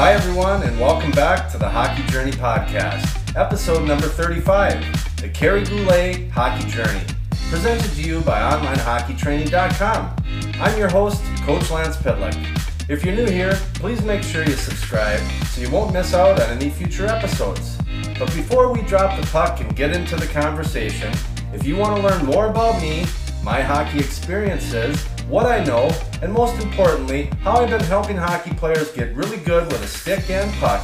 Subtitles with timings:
[0.00, 5.62] Hi, everyone, and welcome back to the Hockey Journey Podcast, episode number 35 The Kerry
[5.62, 7.02] Goulet Hockey Journey,
[7.50, 10.16] presented to you by OnlineHockeyTraining.com.
[10.54, 12.34] I'm your host, Coach Lance Pitlick.
[12.88, 16.48] If you're new here, please make sure you subscribe so you won't miss out on
[16.48, 17.76] any future episodes.
[18.18, 21.12] But before we drop the puck and get into the conversation,
[21.52, 23.04] if you want to learn more about me,
[23.42, 25.88] my hockey experiences, what I know,
[26.22, 30.28] and most importantly, how I've been helping hockey players get really good with a stick
[30.28, 30.82] and puck,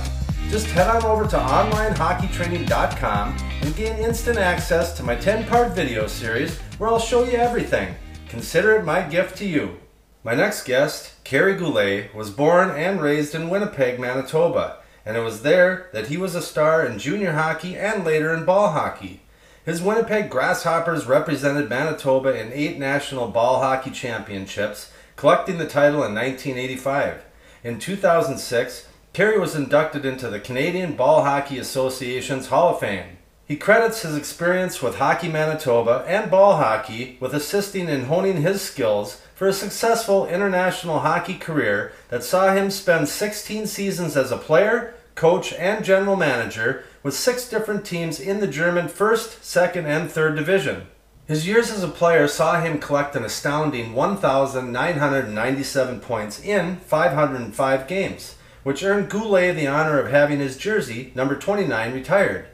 [0.49, 6.07] just head on over to onlinehockeytraining.com and gain instant access to my 10 part video
[6.07, 7.93] series where I'll show you everything.
[8.29, 9.79] Consider it my gift to you.
[10.23, 15.43] My next guest, Kerry Goulet, was born and raised in Winnipeg, Manitoba, and it was
[15.43, 19.23] there that he was a star in junior hockey and later in ball hockey.
[19.67, 26.15] His Winnipeg Grasshoppers represented Manitoba in eight national ball hockey championships, collecting the title in
[26.15, 27.25] 1985.
[27.65, 33.19] In 2006, Kerry was inducted into the Canadian Ball Hockey Association's Hall of Fame.
[33.45, 38.63] He credits his experience with Hockey Manitoba and ball hockey with assisting in honing his
[38.63, 44.39] skills for a successful international hockey career that saw him spend 16 seasons as a
[44.39, 50.11] player, coach, and general manager with six different teams in the German first, second, and
[50.11, 50.89] third division.
[51.29, 58.35] His years as a player saw him collect an astounding 1,997 points in 505 games,
[58.65, 62.47] which earned Goulet the honor of having his jersey, number 29, retired.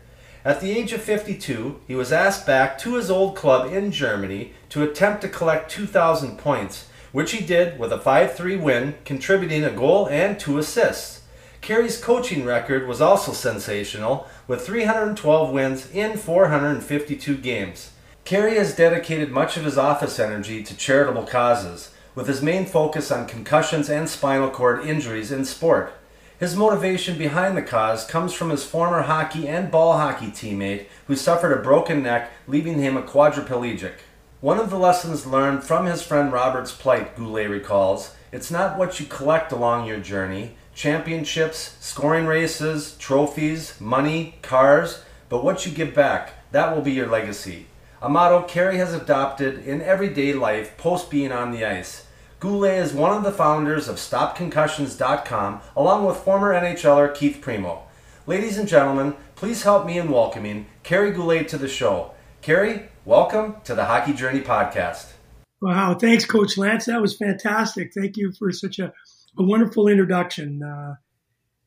[0.44, 4.52] At the age of 52, he was asked back to his old club in Germany
[4.68, 9.64] to attempt to collect 2,000 points, which he did with a 5 3 win, contributing
[9.64, 11.22] a goal and two assists.
[11.62, 17.90] Kerry's coaching record was also sensational, with 312 wins in 452 games.
[18.26, 23.10] Kerry has dedicated much of his office energy to charitable causes, with his main focus
[23.10, 25.94] on concussions and spinal cord injuries in sport.
[26.38, 31.16] His motivation behind the cause comes from his former hockey and ball hockey teammate who
[31.16, 33.94] suffered a broken neck, leaving him a quadriplegic.
[34.42, 39.00] One of the lessons learned from his friend Robert's plight, Goulet recalls, it's not what
[39.00, 45.94] you collect along your journey, championships, scoring races, trophies, money, cars, but what you give
[45.94, 47.66] back, that will be your legacy.
[48.00, 52.06] A motto Kerry has adopted in everyday life post being on the ice.
[52.40, 57.82] Goulet is one of the founders of StopConcussions.com along with former NHLer Keith Primeau.
[58.26, 62.10] Ladies and gentlemen, please help me in welcoming Kerry Goulet to the show.
[62.40, 65.12] Kerry, welcome to the Hockey Journey podcast.
[65.60, 66.86] Wow, thanks, Coach Lance.
[66.86, 67.92] That was fantastic.
[67.94, 68.92] Thank you for such a
[69.38, 70.62] a wonderful introduction.
[70.62, 70.96] Uh,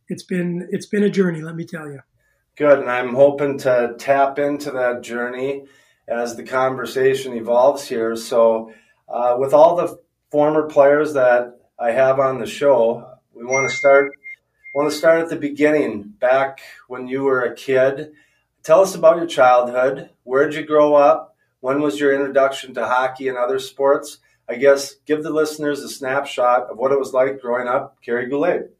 [0.08, 2.00] it's been it's been a journey, let me tell you.
[2.56, 5.66] Good, and I'm hoping to tap into that journey
[6.08, 8.16] as the conversation evolves here.
[8.16, 8.72] So,
[9.10, 10.00] uh, with all the
[10.32, 14.12] former players that I have on the show, we want to start
[14.74, 18.12] want to start at the beginning, back when you were a kid.
[18.62, 20.10] Tell us about your childhood.
[20.24, 21.36] Where did you grow up?
[21.62, 24.20] When was your introduction to hockey and other sports?
[24.48, 28.30] I guess, give the listeners a snapshot of what it was like growing up, Kerry
[28.30, 28.76] Goulet.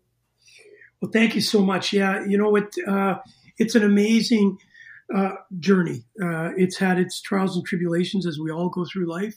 [1.02, 1.92] Well, thank you so much.
[1.92, 2.72] Yeah, you know what?
[2.88, 3.16] Uh,
[3.58, 4.58] it's an amazing
[5.14, 6.04] uh, journey.
[6.22, 9.36] Uh, it's had its trials and tribulations as we all go through life,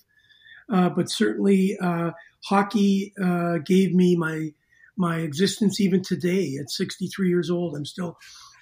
[0.73, 2.13] uh, but certainly uh,
[2.45, 4.53] hockey uh, gave me my
[4.97, 6.57] my existence even today.
[6.61, 8.19] At 63 years old, I'm still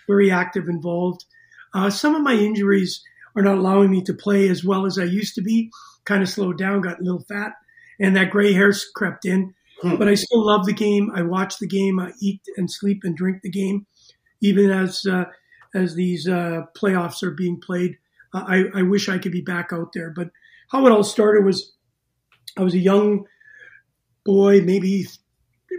[0.07, 1.25] very active, involved.
[1.89, 3.03] some of my injuries
[3.35, 5.71] are not allowing me to play as well as I used to be
[6.07, 7.53] kind of slowed down, got a little fat,
[8.01, 9.55] and that gray hair crept in.
[9.83, 9.97] Hmm.
[9.97, 11.11] But I still love the game.
[11.15, 12.01] I watch the game.
[12.01, 13.87] I eat and sleep and drink the game,
[14.41, 15.25] even as uh,
[15.75, 17.99] as these uh, playoffs are being played.
[18.33, 20.11] Uh, I, I wish I could be back out there.
[20.11, 20.31] But
[20.71, 21.75] how it all started was
[22.57, 23.27] I was a young
[24.25, 25.07] boy, maybe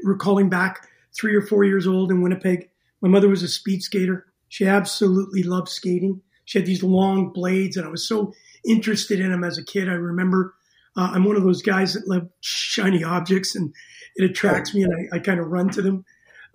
[0.04, 0.88] recalling back
[1.20, 2.70] three or four years old in Winnipeg.
[3.02, 4.28] My mother was a speed skater.
[4.50, 6.22] She absolutely loved skating.
[6.46, 8.34] She had these long blades, and I was so
[8.68, 9.90] interested in them as a kid.
[9.90, 10.54] I remember
[10.96, 13.74] uh, I'm one of those guys that love shiny objects and
[14.16, 16.06] it attracts me and I, I kind of run to them.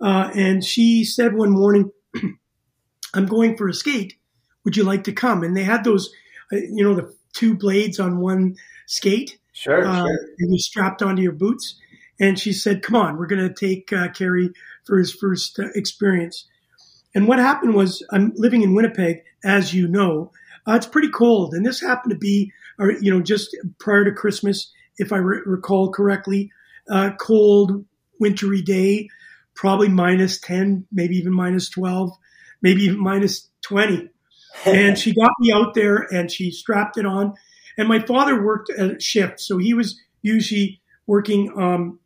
[0.01, 1.91] Uh, and she said one morning,
[3.13, 4.15] I'm going for a skate.
[4.65, 5.43] Would you like to come?
[5.43, 6.11] And they had those,
[6.51, 8.55] uh, you know, the two blades on one
[8.85, 9.39] skate.
[9.53, 10.17] Sure, uh, sure.
[10.39, 11.79] And you strapped onto your boots.
[12.19, 14.51] And she said, come on, we're going to take uh, Kerry
[14.85, 16.47] for his first uh, experience.
[17.15, 20.31] And what happened was I'm living in Winnipeg, as you know,
[20.67, 24.11] uh, it's pretty cold, and this happened to be, uh, you know, just prior to
[24.11, 26.51] Christmas, if I re- recall correctly,
[26.89, 27.85] uh, cold,
[28.19, 29.09] wintry day,
[29.55, 32.11] probably minus ten, maybe even minus twelve,
[32.61, 34.09] maybe even minus twenty.
[34.65, 37.33] and she got me out there, and she strapped it on.
[37.77, 41.99] And my father worked a shift, so he was usually working um,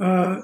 [0.00, 0.40] uh,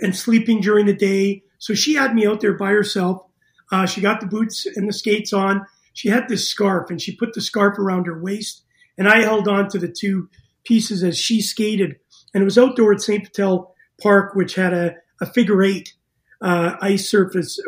[0.00, 3.26] and sleeping during the day, So she had me out there by herself.
[3.70, 5.66] Uh, she got the boots and the skates on.
[5.92, 8.62] She had this scarf and she put the scarf around her waist.
[8.96, 10.28] And I held on to the two
[10.64, 11.96] pieces as she skated.
[12.34, 13.26] And it was outdoor at St.
[13.26, 15.94] Vital Park, which had a, a figure eight
[16.40, 17.60] uh, ice surface,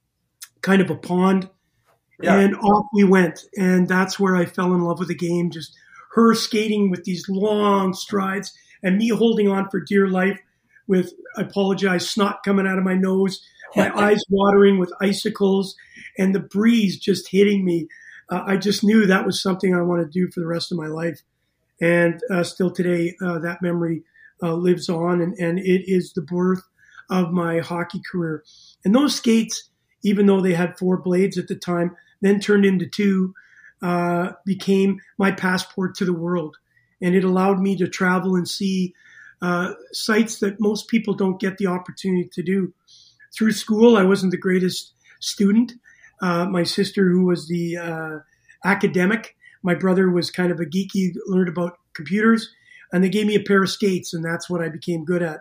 [0.62, 1.48] kind of a pond.
[2.22, 2.38] Yeah.
[2.38, 3.44] And off we went.
[3.56, 5.50] And that's where I fell in love with the game.
[5.50, 5.76] Just
[6.14, 10.38] her skating with these long strides and me holding on for dear life
[10.86, 13.40] with, I apologize, snot coming out of my nose,
[13.76, 15.76] my eyes watering with icicles,
[16.18, 17.88] and the breeze just hitting me.
[18.30, 20.78] Uh, I just knew that was something I want to do for the rest of
[20.78, 21.22] my life.
[21.80, 24.02] And uh, still today, uh, that memory
[24.42, 26.62] uh, lives on, and, and it is the birth
[27.10, 28.44] of my hockey career.
[28.84, 29.70] And those skates,
[30.02, 33.34] even though they had four blades at the time, then turned into two,
[33.82, 36.56] uh, became my passport to the world.
[37.00, 38.94] And it allowed me to travel and see
[39.42, 42.72] uh, sites that most people don't get the opportunity to do.
[43.34, 45.72] Through school, I wasn't the greatest student.
[46.22, 48.18] Uh, my sister, who was the uh,
[48.64, 52.48] academic, my brother was kind of a geeky, learned about computers,
[52.92, 55.40] and they gave me a pair of skates, and that's what I became good at.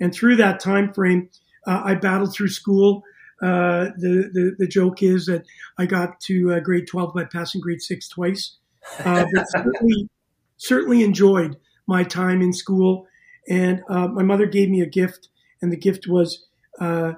[0.00, 1.28] And through that time frame,
[1.66, 3.02] uh, I battled through school.
[3.42, 5.44] Uh, the, the, the joke is that
[5.78, 8.56] I got to uh, grade 12 by passing grade six twice.
[8.98, 10.08] Uh, but certainly,
[10.56, 11.56] certainly enjoyed
[11.86, 13.06] my time in school.
[13.48, 15.28] And uh, my mother gave me a gift,
[15.62, 16.46] and the gift was
[16.78, 17.14] uh,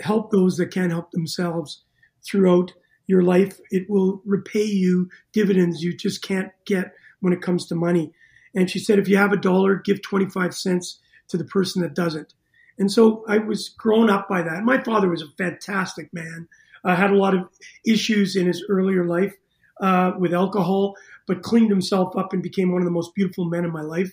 [0.00, 1.84] help those that can't help themselves
[2.24, 2.72] throughout
[3.06, 3.60] your life.
[3.70, 8.12] It will repay you dividends you just can't get when it comes to money.
[8.54, 11.94] And she said, if you have a dollar, give 25 cents to the person that
[11.94, 12.34] doesn't.
[12.78, 14.64] And so I was grown up by that.
[14.64, 16.48] My father was a fantastic man.
[16.84, 17.48] Uh, had a lot of
[17.86, 19.34] issues in his earlier life
[19.80, 20.96] uh, with alcohol,
[21.26, 24.12] but cleaned himself up and became one of the most beautiful men in my life,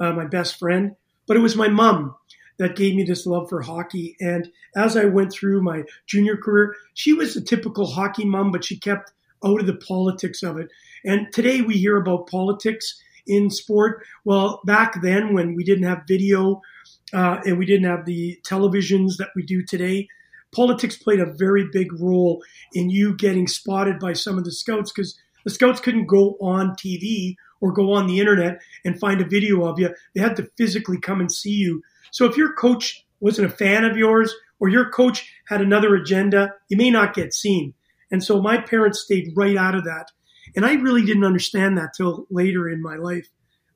[0.00, 0.96] uh, my best friend.
[1.26, 2.14] But it was my mom
[2.60, 4.14] that gave me this love for hockey.
[4.20, 8.64] And as I went through my junior career, she was a typical hockey mom, but
[8.64, 9.12] she kept
[9.42, 10.68] out of the politics of it.
[11.02, 14.04] And today we hear about politics in sport.
[14.26, 16.60] Well, back then when we didn't have video
[17.14, 20.08] uh, and we didn't have the televisions that we do today,
[20.54, 22.42] politics played a very big role
[22.74, 26.76] in you getting spotted by some of the scouts because the scouts couldn't go on
[26.76, 29.94] TV or go on the internet and find a video of you.
[30.14, 31.82] They had to physically come and see you.
[32.10, 36.54] So if your coach wasn't a fan of yours or your coach had another agenda,
[36.68, 37.74] you may not get seen.
[38.10, 40.10] And so my parents stayed right out of that.
[40.56, 43.28] And I really didn't understand that till later in my life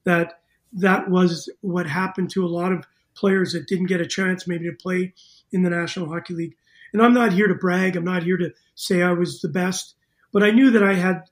[0.04, 0.40] that
[0.74, 2.84] that was what happened to a lot of
[3.14, 5.14] players that didn't get a chance maybe to play
[5.52, 6.56] in the National Hockey League.
[6.92, 7.96] And I'm not here to brag.
[7.96, 9.94] I'm not here to say I was the best,
[10.32, 11.22] but I knew that I had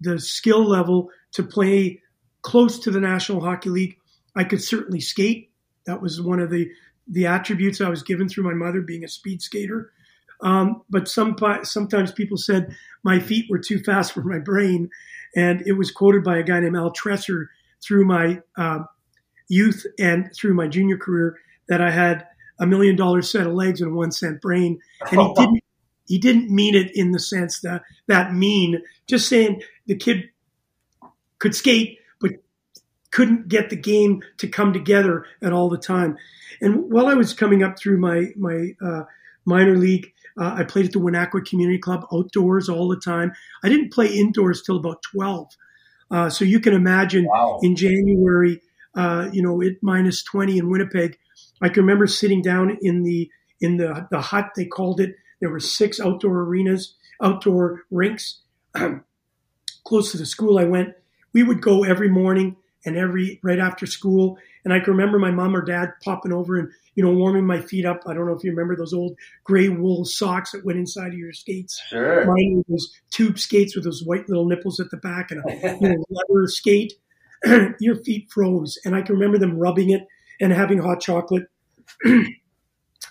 [0.00, 2.00] the skill level to play
[2.42, 3.96] close to the National Hockey League.
[4.34, 5.51] I could certainly skate.
[5.86, 6.70] That was one of the
[7.08, 9.92] the attributes I was given through my mother being a speed skater.
[10.40, 14.90] Um, but some sometimes people said my feet were too fast for my brain,
[15.36, 17.46] and it was quoted by a guy named Al Tresser
[17.82, 18.80] through my uh,
[19.48, 21.38] youth and through my junior career
[21.68, 22.26] that I had
[22.58, 24.80] a million dollar set of legs and a one cent brain,
[25.10, 25.64] and he didn't
[26.06, 28.82] he didn't mean it in the sense that that mean.
[29.06, 30.30] Just saying the kid
[31.38, 31.98] could skate,
[33.12, 36.16] couldn't get the game to come together at all the time.
[36.60, 39.04] And while I was coming up through my my uh,
[39.44, 43.32] minor league, uh, I played at the Winakwa Community Club outdoors all the time.
[43.62, 45.48] I didn't play indoors till about twelve.
[46.10, 47.58] Uh, so you can imagine wow.
[47.62, 48.60] in January,
[48.94, 51.18] uh, you know, it minus twenty in Winnipeg.
[51.60, 55.14] I can remember sitting down in the in the the hut they called it.
[55.40, 58.40] There were six outdoor arenas, outdoor rinks
[59.84, 60.94] close to the school I went.
[61.32, 64.38] We would go every morning and every right after school.
[64.64, 67.60] And I can remember my mom or dad popping over and you know warming my
[67.60, 68.02] feet up.
[68.06, 71.18] I don't know if you remember those old gray wool socks that went inside of
[71.18, 71.80] your skates.
[71.88, 72.24] Sure.
[72.24, 75.76] Mine were those tube skates with those white little nipples at the back and a
[75.80, 76.94] you know, leather skate.
[77.80, 80.06] your feet froze, and I can remember them rubbing it
[80.40, 81.44] and having hot chocolate.
[82.04, 82.36] and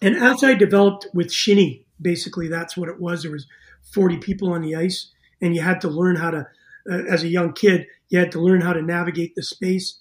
[0.01, 3.23] as I developed with shinny, basically that's what it was.
[3.23, 3.47] There was
[3.93, 5.11] 40 people on the ice,
[5.41, 6.47] and you had to learn how to,
[6.89, 9.99] uh, as a young kid, you had to learn how to navigate the space.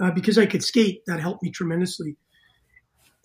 [0.00, 2.16] Uh, because I could skate, that helped me tremendously.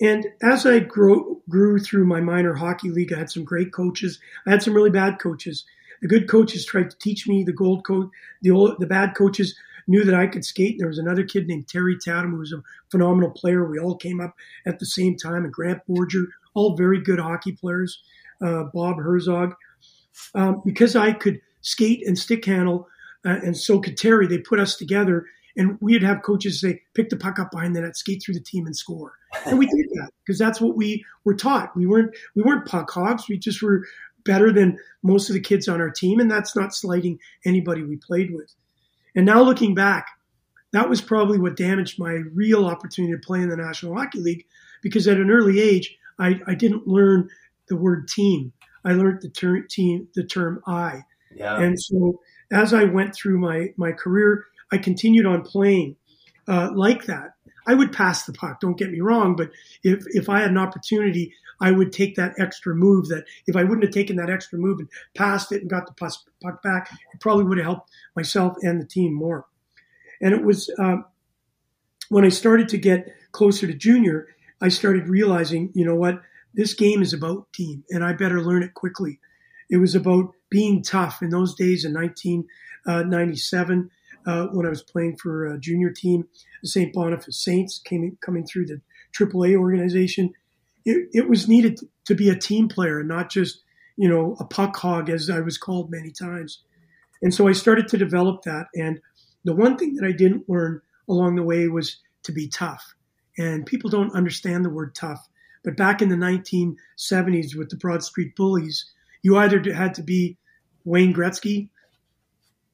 [0.02, 4.20] And as I grew, grew through my minor hockey league, I had some great coaches.
[4.48, 5.66] I had some really bad coaches.
[6.02, 7.44] The good coaches tried to teach me.
[7.44, 8.10] The gold coach,
[8.42, 10.78] the old, the bad coaches knew that I could skate.
[10.78, 13.66] There was another kid named Terry Tatum who was a phenomenal player.
[13.66, 17.52] We all came up at the same time, and Grant Borger, all very good hockey
[17.52, 18.02] players.
[18.42, 19.54] Uh, Bob Herzog,
[20.34, 22.88] um, because I could skate and stick handle,
[23.26, 24.28] uh, and so could Terry.
[24.28, 25.26] They put us together,
[25.58, 28.42] and we'd have coaches say, pick the puck up behind the net, skate through the
[28.42, 29.14] team and score.
[29.46, 31.76] And we did that because that's what we were taught.
[31.76, 33.28] We weren't, we weren't puck hogs.
[33.28, 33.86] We just were
[34.26, 36.20] better than most of the kids on our team.
[36.20, 38.54] And that's not slighting anybody we played with.
[39.16, 40.08] And now looking back,
[40.72, 44.46] that was probably what damaged my real opportunity to play in the National Hockey League
[44.82, 47.30] because at an early age, I, I didn't learn
[47.70, 48.54] the word team.
[48.86, 51.04] I learned the team, the term I.
[51.36, 51.60] Yeah.
[51.60, 52.20] And so
[52.52, 55.96] as I went through my, my career, I continued on playing
[56.48, 57.34] uh, like that.
[57.68, 59.52] I would pass the puck, don't get me wrong, but
[59.84, 63.64] if, if I had an opportunity, I would take that extra move that if I
[63.64, 67.20] wouldn't have taken that extra move and passed it and got the puck back, it
[67.20, 69.46] probably would have helped myself and the team more.
[70.22, 70.98] And it was uh,
[72.10, 74.28] when I started to get closer to junior,
[74.62, 76.22] I started realizing, you know what,
[76.54, 79.20] this game is about team, and I better learn it quickly.
[79.70, 81.22] It was about being tough.
[81.22, 83.90] In those days in 1997,
[84.26, 86.28] uh, uh, when I was playing for a junior team,
[86.62, 86.94] the St.
[86.94, 88.82] Boniface Saints came coming through the
[89.18, 90.34] AAA organization.
[90.86, 93.62] It, it was needed to be a team player and not just,
[93.96, 96.64] you know, a puck hog, as I was called many times.
[97.22, 98.68] And so I started to develop that.
[98.76, 99.00] And
[99.44, 102.96] the one thing that I didn't learn along the way was to be tough.
[103.38, 105.28] And people don't understand the word tough.
[105.64, 108.86] But back in the 1970s with the Broad Street Bullies,
[109.22, 110.38] you either had to be
[110.86, 111.70] Wayne Gretzky,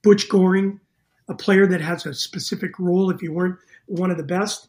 [0.01, 0.79] Butch Goring,
[1.27, 4.67] a player that has a specific role if you weren't one of the best,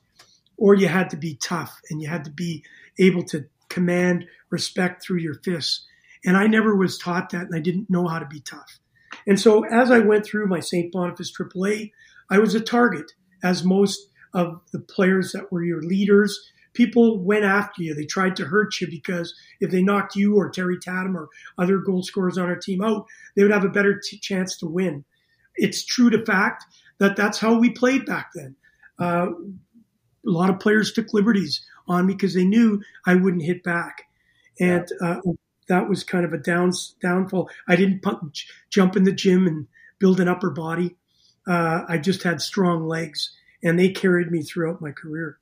[0.57, 2.65] or you had to be tough and you had to be
[2.99, 5.87] able to command respect through your fists.
[6.25, 8.79] And I never was taught that and I didn't know how to be tough.
[9.27, 10.91] And so as I went through my St.
[10.91, 11.93] Boniface AAA,
[12.31, 17.45] I was a target, as most of the players that were your leaders people went
[17.45, 17.95] after you.
[17.95, 21.29] They tried to hurt you because if they knocked you or Terry Tatum or
[21.59, 24.67] other goal scorers on our team out, they would have a better t- chance to
[24.67, 25.05] win.
[25.57, 26.65] It's true to fact
[26.99, 28.55] that that's how we played back then.
[28.99, 29.29] Uh,
[30.27, 34.03] a lot of players took liberties on me because they knew I wouldn't hit back,
[34.61, 35.21] and uh,
[35.69, 37.49] that was kind of a down downfall.
[37.69, 39.67] I didn't punch, jump in the gym and
[39.99, 40.97] build an upper body.
[41.47, 45.39] Uh, I just had strong legs, and they carried me throughout my career.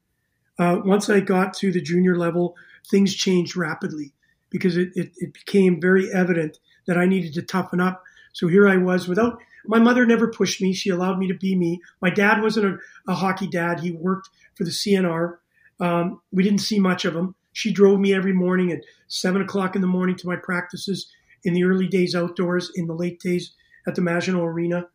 [0.58, 2.56] Uh, once I got to the junior level,
[2.88, 4.12] things changed rapidly
[4.50, 8.04] because it, it, it, became very evident that I needed to toughen up.
[8.32, 10.72] So here I was without my mother never pushed me.
[10.72, 11.80] She allowed me to be me.
[12.00, 13.80] My dad wasn't a, a hockey dad.
[13.80, 15.38] He worked for the CNR.
[15.80, 17.34] Um, we didn't see much of him.
[17.52, 21.10] She drove me every morning at seven o'clock in the morning to my practices
[21.44, 23.52] in the early days outdoors, in the late days
[23.86, 24.88] at the Maginot Arena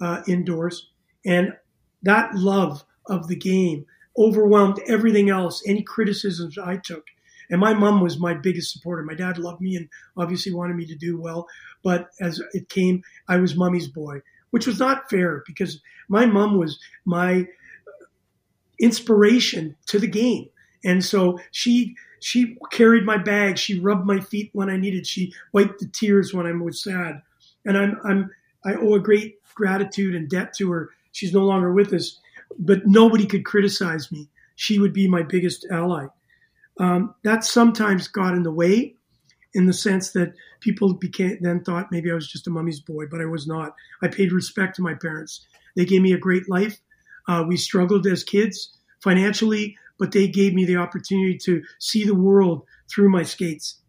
[0.00, 0.90] uh, indoors.
[1.24, 1.52] And
[2.02, 3.86] that love of the game
[4.18, 7.04] overwhelmed everything else, any criticisms I took.
[7.50, 9.02] And my mom was my biggest supporter.
[9.02, 11.46] My dad loved me and obviously wanted me to do well.
[11.82, 14.20] But as it came, I was mommy's boy,
[14.50, 17.46] which was not fair because my mom was my
[18.78, 20.48] inspiration to the game.
[20.84, 23.58] And so she she carried my bag.
[23.58, 25.06] She rubbed my feet when I needed.
[25.06, 27.22] She wiped the tears when I was sad.
[27.64, 28.30] And I'm I'm
[28.64, 30.90] I owe a great gratitude and debt to her.
[31.12, 32.20] She's no longer with us
[32.58, 34.28] but nobody could criticize me.
[34.56, 36.06] She would be my biggest ally.
[36.80, 38.94] Um, that sometimes got in the way
[39.54, 43.06] in the sense that people became then thought maybe I was just a mummy's boy,
[43.10, 43.74] but I was not.
[44.02, 45.46] I paid respect to my parents.
[45.76, 46.78] They gave me a great life.
[47.26, 52.14] Uh, we struggled as kids financially, but they gave me the opportunity to see the
[52.14, 53.80] world through my skates.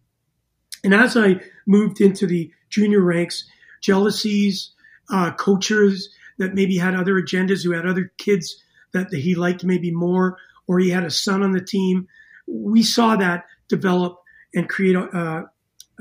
[0.84, 3.46] And as I moved into the junior ranks,
[3.82, 4.72] jealousies,
[5.12, 8.62] uh, coaches, that maybe had other agendas, who had other kids
[8.93, 12.08] that he liked maybe more, or he had a son on the team.
[12.48, 14.17] We saw that develop
[14.55, 15.43] and create uh,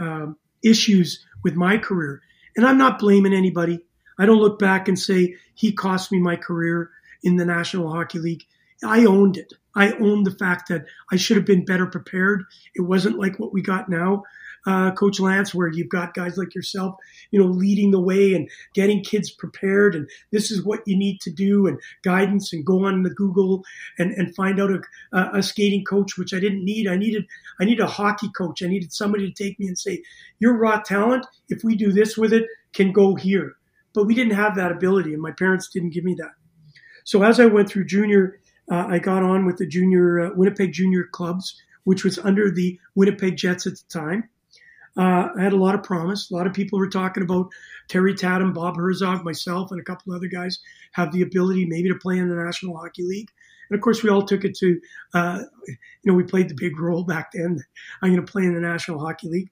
[0.00, 0.26] uh,
[0.64, 2.22] issues with my career.
[2.56, 3.80] And I'm not blaming anybody.
[4.18, 6.90] I don't look back and say he cost me my career
[7.22, 8.44] in the National Hockey League.
[8.84, 9.52] I owned it.
[9.74, 12.44] I owned the fact that I should have been better prepared.
[12.74, 14.24] It wasn't like what we got now
[14.66, 16.96] uh, Coach Lance, where you've got guys like yourself,
[17.30, 21.20] you know, leading the way and getting kids prepared, and this is what you need
[21.22, 23.64] to do, and guidance, and go on the Google
[23.98, 26.86] and, and find out a, a skating coach, which I didn't need.
[26.86, 27.26] I needed
[27.60, 28.62] I needed a hockey coach.
[28.62, 30.02] I needed somebody to take me and say,
[30.38, 33.56] "Your raw talent, if we do this with it, can go here."
[33.94, 36.32] But we didn't have that ability, and my parents didn't give me that.
[37.04, 38.38] So as I went through junior,
[38.70, 42.78] uh, I got on with the junior uh, Winnipeg Junior Clubs, which was under the
[42.94, 44.28] Winnipeg Jets at the time.
[44.96, 46.30] Uh, I had a lot of promise.
[46.30, 47.50] A lot of people were talking about
[47.88, 50.58] Terry Tatum, Bob Herzog, myself, and a couple other guys
[50.92, 53.30] have the ability maybe to play in the National Hockey League.
[53.70, 54.80] And of course, we all took it to,
[55.14, 57.62] uh, you know, we played the big role back then.
[58.02, 59.50] I'm going to play in the National Hockey League.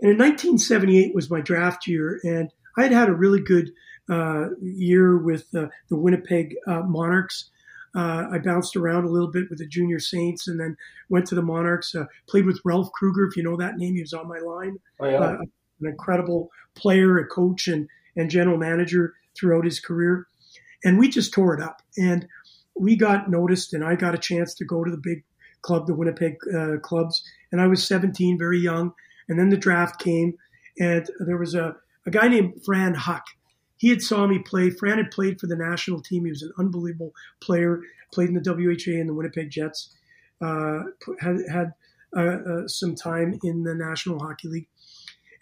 [0.00, 3.72] And in 1978 was my draft year, and I had had a really good
[4.08, 7.50] uh, year with uh, the Winnipeg uh, Monarchs.
[7.94, 10.76] Uh, I bounced around a little bit with the Junior Saints and then
[11.08, 11.94] went to the Monarchs.
[11.94, 13.94] Uh, played with Ralph Krueger, if you know that name.
[13.94, 14.78] He was on my line.
[15.00, 15.18] Oh, yeah.
[15.18, 15.36] Uh,
[15.80, 20.26] an incredible player, a coach, and, and general manager throughout his career.
[20.84, 21.82] And we just tore it up.
[21.96, 22.26] And
[22.74, 25.24] we got noticed, and I got a chance to go to the big
[25.62, 27.22] club, the Winnipeg uh, clubs.
[27.52, 28.92] And I was 17, very young.
[29.28, 30.34] And then the draft came,
[30.78, 33.24] and there was a, a guy named Fran Huck.
[33.76, 34.70] He had saw me play.
[34.70, 36.24] Fran had played for the national team.
[36.24, 37.80] He was an unbelievable player.
[38.12, 39.94] Played in the WHA and the Winnipeg Jets.
[40.40, 40.82] Uh,
[41.20, 41.74] had had
[42.16, 44.68] uh, uh, some time in the National Hockey League.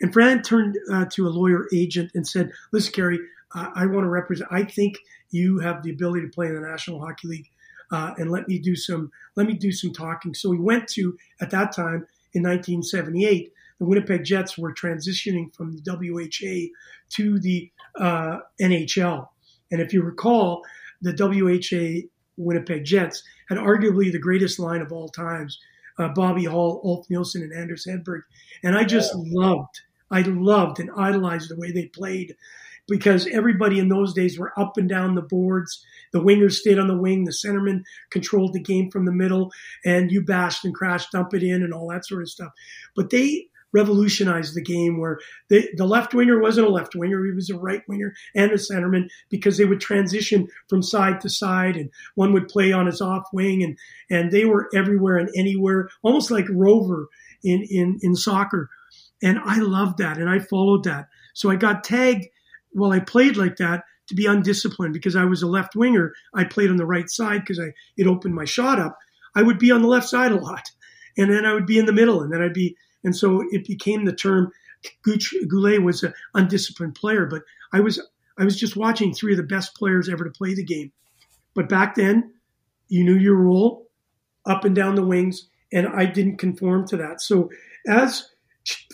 [0.01, 3.19] And Fran turned uh, to a lawyer agent and said, "Listen, Kerry,
[3.55, 4.51] I want to represent.
[4.51, 4.99] I think
[5.31, 7.51] you have the ability to play in the National Hockey League,
[7.91, 11.17] uh, and let me do some let me do some talking." So we went to
[11.41, 13.52] at that time in 1978
[13.83, 16.73] the Winnipeg Jets were transitioning from the WHA
[17.17, 19.27] to the uh, NHL.
[19.73, 20.63] And if you recall,
[21.01, 25.59] the WHA Winnipeg Jets had arguably the greatest line of all times
[25.99, 28.21] uh, Bobby Hull, Ulf Nilsson, and Anders Hedberg.
[28.63, 29.23] And I just yeah.
[29.33, 29.81] loved,
[30.13, 32.37] I loved and idolized the way they played
[32.87, 35.85] because everybody in those days were up and down the boards.
[36.13, 39.51] The wingers stayed on the wing, the centerman controlled the game from the middle,
[39.85, 42.53] and you bashed and crashed, dump it in, and all that sort of stuff.
[42.95, 47.33] But they revolutionized the game where the, the left winger wasn't a left winger, he
[47.33, 51.77] was a right winger and a centerman because they would transition from side to side
[51.77, 53.79] and one would play on his off wing and,
[54.11, 57.09] and they were everywhere and anywhere, almost like Rover
[57.45, 58.69] in, in, in soccer.
[59.23, 61.09] And I loved that and I followed that.
[61.35, 62.27] So I got tagged
[62.73, 66.13] while I played like that to be undisciplined because I was a left winger.
[66.35, 68.99] I played on the right side because I it opened my shot up.
[69.35, 70.71] I would be on the left side a lot.
[71.17, 73.67] And then I would be in the middle and then I'd be and so it
[73.67, 74.53] became the term.
[75.05, 77.43] Goulet was an undisciplined player, but
[77.73, 78.01] I was
[78.39, 80.93] I was just watching three of the best players ever to play the game.
[81.55, 82.33] But back then,
[82.89, 83.89] you knew your role,
[84.47, 87.21] up and down the wings, and I didn't conform to that.
[87.21, 87.51] So
[87.87, 88.29] as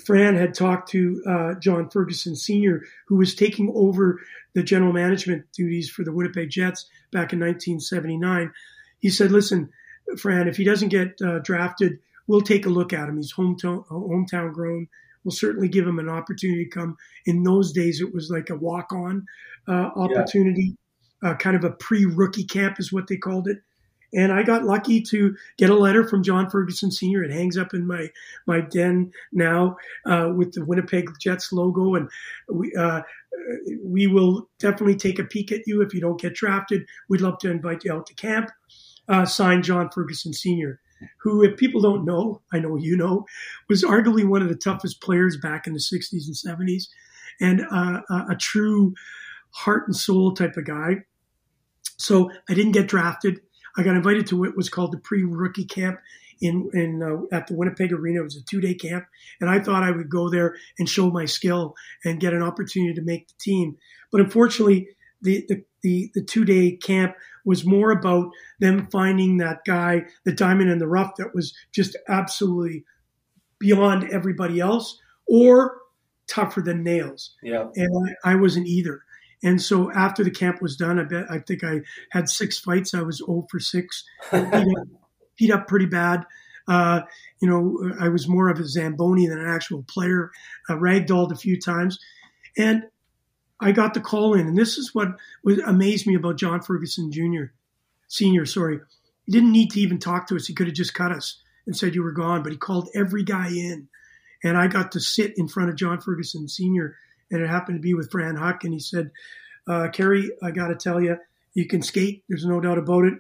[0.04, 4.20] Fran had talked to uh, John Ferguson Sr., who was taking over
[4.54, 8.52] the general management duties for the Winnipeg Jets back in 1979.
[9.00, 9.70] He said, "Listen,
[10.16, 13.16] Fran, if he doesn't get uh, drafted, we'll take a look at him.
[13.16, 14.86] He's hometown hometown grown.
[15.24, 16.96] We'll certainly give him an opportunity to come.
[17.26, 19.26] In those days, it was like a walk on
[19.66, 20.76] uh, opportunity,
[21.22, 21.30] yeah.
[21.30, 23.58] uh, kind of a pre rookie camp is what they called it.
[24.14, 27.24] And I got lucky to get a letter from John Ferguson Sr.
[27.24, 28.08] It hangs up in my
[28.46, 32.08] my den now uh, with the Winnipeg Jets logo, and
[32.50, 33.02] we uh,
[33.84, 36.86] we will definitely take a peek at you if you don't get drafted.
[37.10, 38.50] We'd love to invite you out to camp.
[39.08, 40.80] Uh, signed John Ferguson Sr
[41.20, 43.26] who, if people don't know, I know you know,
[43.68, 46.88] was arguably one of the toughest players back in the 60s and 70s
[47.40, 48.94] and uh, a, a true
[49.50, 51.04] heart and soul type of guy.
[51.96, 53.40] So I didn't get drafted.
[53.76, 56.00] I got invited to what was called the pre-rookie camp
[56.40, 58.20] in in uh, at the Winnipeg Arena.
[58.20, 59.06] It was a two-day camp,
[59.40, 62.94] and I thought I would go there and show my skill and get an opportunity
[62.94, 63.76] to make the team.
[64.10, 64.88] But unfortunately,
[65.20, 67.14] the the the, the two-day camp
[67.48, 68.30] was more about
[68.60, 72.84] them finding that guy, the diamond in the rough that was just absolutely
[73.58, 75.78] beyond everybody else or
[76.28, 77.34] tougher than nails.
[77.42, 77.68] Yeah.
[77.74, 79.02] And I, I wasn't either.
[79.42, 81.80] And so after the camp was done, I bet I think I
[82.10, 82.92] had six fights.
[82.92, 84.64] I was 0 for six, beat, up,
[85.38, 86.26] beat up pretty bad.
[86.66, 87.00] Uh,
[87.40, 90.30] you know, I was more of a Zamboni than an actual player.
[90.68, 91.98] Uh, ragdolled a few times,
[92.58, 92.82] and
[93.60, 95.08] I got the call in, and this is what
[95.42, 97.46] was amazed me about John Ferguson Jr.
[98.06, 98.46] Senior.
[98.46, 98.80] Sorry,
[99.26, 100.46] he didn't need to even talk to us.
[100.46, 103.24] He could have just cut us and said you were gone, but he called every
[103.24, 103.88] guy in,
[104.44, 106.96] and I got to sit in front of John Ferguson Senior,
[107.30, 109.10] and it happened to be with Fran Huck, and he said,
[109.66, 111.18] uh, "Kerry, I got to tell you,
[111.54, 112.24] you can skate.
[112.28, 113.14] There's no doubt about it,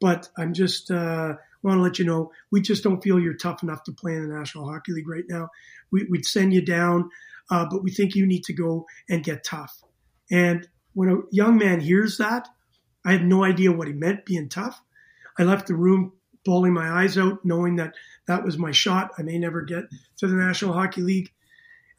[0.00, 1.34] but I'm just." Uh,
[1.66, 4.22] want to let you know we just don't feel you're tough enough to play in
[4.22, 5.50] the National Hockey League right now.
[5.90, 7.10] We, would send you down
[7.50, 9.82] uh, but we think you need to go and get tough.
[10.30, 12.48] And when a young man hears that,
[13.04, 14.82] I had no idea what he meant being tough.
[15.38, 16.12] I left the room
[16.44, 17.94] bawling my eyes out, knowing that
[18.26, 19.10] that was my shot.
[19.18, 19.84] I may never get
[20.18, 21.32] to the National Hockey League.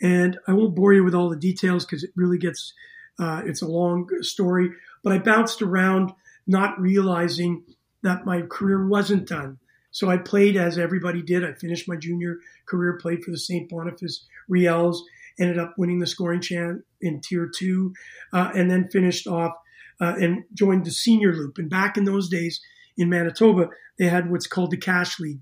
[0.02, 2.74] And I won't bore you with all the details because it really gets,
[3.20, 4.70] uh, it's a long story.
[5.04, 6.12] But I bounced around,
[6.46, 7.64] not realizing
[8.04, 9.60] that my career wasn't done.
[9.92, 11.44] So I played as everybody did.
[11.44, 13.70] I finished my junior career, played for the St.
[13.70, 14.98] Boniface Riels,
[15.40, 17.94] ended up winning the scoring champ in tier two,
[18.34, 19.54] uh, and then finished off
[20.00, 21.58] uh, and joined the senior loop.
[21.58, 22.62] And back in those days
[22.98, 25.42] in Manitoba, they had what's called the Cash League,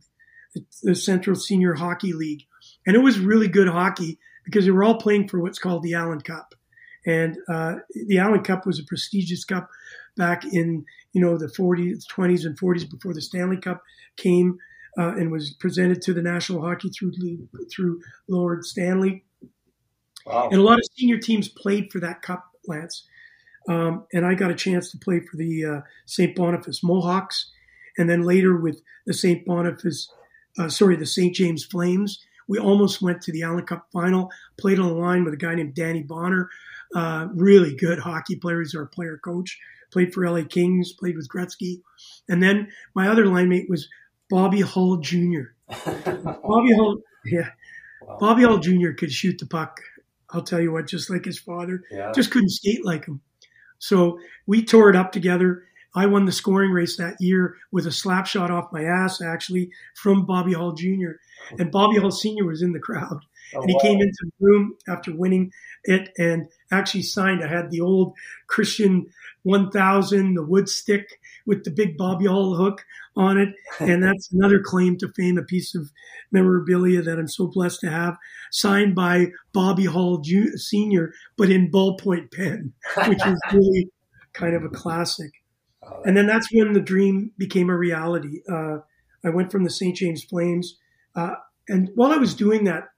[0.83, 2.43] the Central Senior Hockey League.
[2.85, 5.95] And it was really good hockey because they were all playing for what's called the
[5.95, 6.53] Allen Cup.
[7.05, 7.75] And uh,
[8.07, 9.69] the Allen Cup was a prestigious cup
[10.17, 13.81] back in you know the 40s, 20s, and 40s before the Stanley Cup
[14.17, 14.57] came
[14.97, 17.11] uh, and was presented to the National Hockey through
[17.73, 19.23] through Lord Stanley.
[20.25, 20.49] Wow.
[20.51, 23.07] And a lot of senior teams played for that cup, Lance.
[23.67, 26.35] Um, and I got a chance to play for the uh, St.
[26.35, 27.51] Boniface Mohawks,
[27.97, 29.45] and then later with the St.
[29.45, 30.11] Boniface,
[30.59, 31.35] uh, sorry, the St.
[31.35, 32.23] James Flames.
[32.47, 34.29] We almost went to the Allen Cup final.
[34.57, 36.49] Played on the line with a guy named Danny Bonner,
[36.95, 38.59] uh, really good hockey player.
[38.59, 39.59] He's our player coach.
[39.91, 40.93] Played for LA Kings.
[40.93, 41.81] Played with Gretzky,
[42.29, 43.87] and then my other line mate was
[44.29, 45.53] Bobby Hull Jr.
[45.85, 47.49] Bobby Hull, yeah,
[48.01, 48.17] wow.
[48.19, 48.91] Bobby Hull Jr.
[48.91, 49.79] could shoot the puck.
[50.31, 52.11] I'll tell you what, just like his father, yeah.
[52.13, 53.21] just couldn't skate like him.
[53.77, 55.63] So we tore it up together.
[55.95, 59.69] I won the scoring race that year with a slap shot off my ass, actually,
[59.95, 61.11] from Bobby Hull Jr.
[61.57, 62.45] And Bobby Hull Sr.
[62.45, 63.19] was in the crowd.
[63.55, 63.81] Oh, and he wow.
[63.81, 65.51] came into the room after winning
[65.83, 67.43] it and actually signed.
[67.43, 68.13] I had the old
[68.47, 69.07] Christian
[69.43, 73.49] 1000, the wood stick with the big Bobby Hull hook on it.
[73.79, 75.91] And that's another claim to fame, a piece of
[76.31, 78.17] memorabilia that I'm so blessed to have,
[78.51, 82.73] signed by Bobby Hull Jr., Sr., but in ballpoint pen,
[83.07, 83.89] which is really
[84.33, 85.31] kind of a classic.
[85.83, 88.41] Oh, and then that's when the dream became a reality.
[88.49, 88.77] Uh,
[89.23, 89.95] I went from the St.
[89.95, 90.77] James Flames.
[91.15, 91.35] Uh,
[91.67, 92.89] and while I was doing that,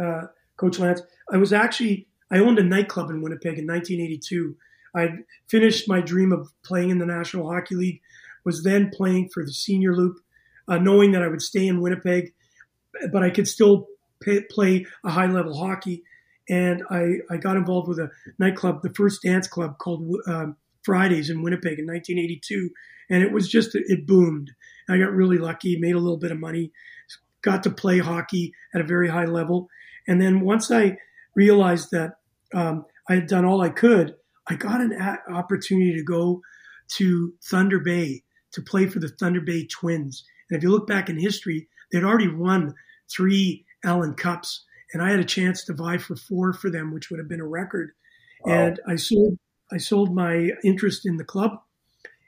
[0.00, 4.56] uh, Coach Lance, I was actually, I owned a nightclub in Winnipeg in 1982
[4.96, 8.00] I'd finished my dream of playing in the National Hockey League,
[8.44, 10.18] was then playing for the senior loop,
[10.66, 12.32] uh, knowing that I would stay in Winnipeg,
[13.12, 13.88] but I could still
[14.22, 16.02] pay, play a high level hockey.
[16.48, 21.28] And I, I got involved with a nightclub, the first dance club called um, Fridays
[21.28, 22.70] in Winnipeg in 1982.
[23.10, 24.52] And it was just, it boomed.
[24.88, 26.72] I got really lucky, made a little bit of money,
[27.42, 29.68] got to play hockey at a very high level.
[30.06, 30.98] And then once I
[31.34, 32.18] realized that
[32.54, 34.14] um, I had done all I could,
[34.48, 34.96] I got an
[35.28, 36.42] opportunity to go
[36.96, 40.24] to Thunder Bay to play for the Thunder Bay Twins.
[40.48, 42.74] And if you look back in history, they'd already won
[43.10, 47.10] three Allen Cups, and I had a chance to vie for four for them, which
[47.10, 47.92] would have been a record.
[48.44, 48.54] Wow.
[48.54, 49.38] And I sold
[49.72, 51.60] I sold my interest in the club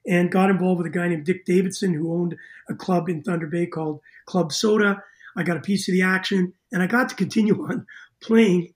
[0.07, 2.35] and got involved with a guy named Dick Davidson who owned
[2.69, 5.03] a club in Thunder Bay called Club Soda.
[5.39, 7.87] I got a piece of the action, and I got to continue on
[8.21, 8.75] playing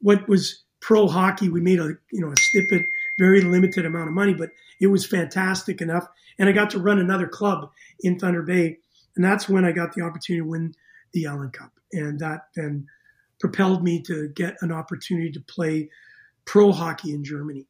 [0.00, 1.48] what was pro hockey.
[1.48, 2.84] We made a you know a stipend,
[3.18, 6.06] very limited amount of money, but it was fantastic enough.
[6.38, 8.78] And I got to run another club in Thunder Bay,
[9.14, 10.74] and that's when I got the opportunity to win
[11.12, 12.86] the Allen Cup, and that then
[13.38, 15.88] propelled me to get an opportunity to play
[16.44, 17.66] pro hockey in Germany.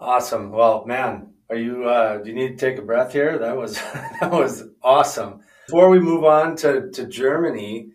[0.00, 0.50] Awesome.
[0.50, 1.84] Well, man, are you?
[1.84, 3.38] Uh, do you need to take a breath here?
[3.38, 3.74] That was
[4.20, 5.40] that was awesome.
[5.66, 7.88] Before we move on to to Germany,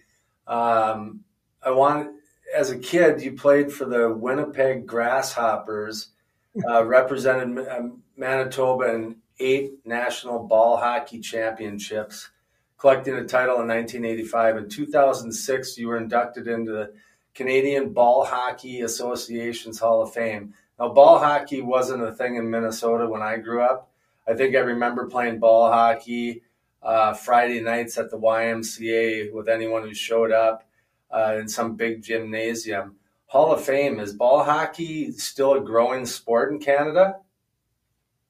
[0.47, 1.21] um,
[1.63, 2.12] I want
[2.53, 6.10] as a kid, you played for the Winnipeg Grasshoppers,
[6.69, 12.29] uh, represented um, Manitoba in eight national ball hockey championships,
[12.77, 14.57] collecting a title in 1985.
[14.57, 16.93] In 2006, you were inducted into the
[17.34, 20.53] Canadian Ball Hockey Association's Hall of Fame.
[20.77, 23.89] Now, ball hockey wasn't a thing in Minnesota when I grew up.
[24.27, 26.43] I think I remember playing ball hockey
[26.83, 30.67] uh, Friday nights at the YMCA with anyone who showed up
[31.11, 32.95] uh, in some big gymnasium.
[33.27, 37.15] Hall of Fame is ball hockey still a growing sport in Canada?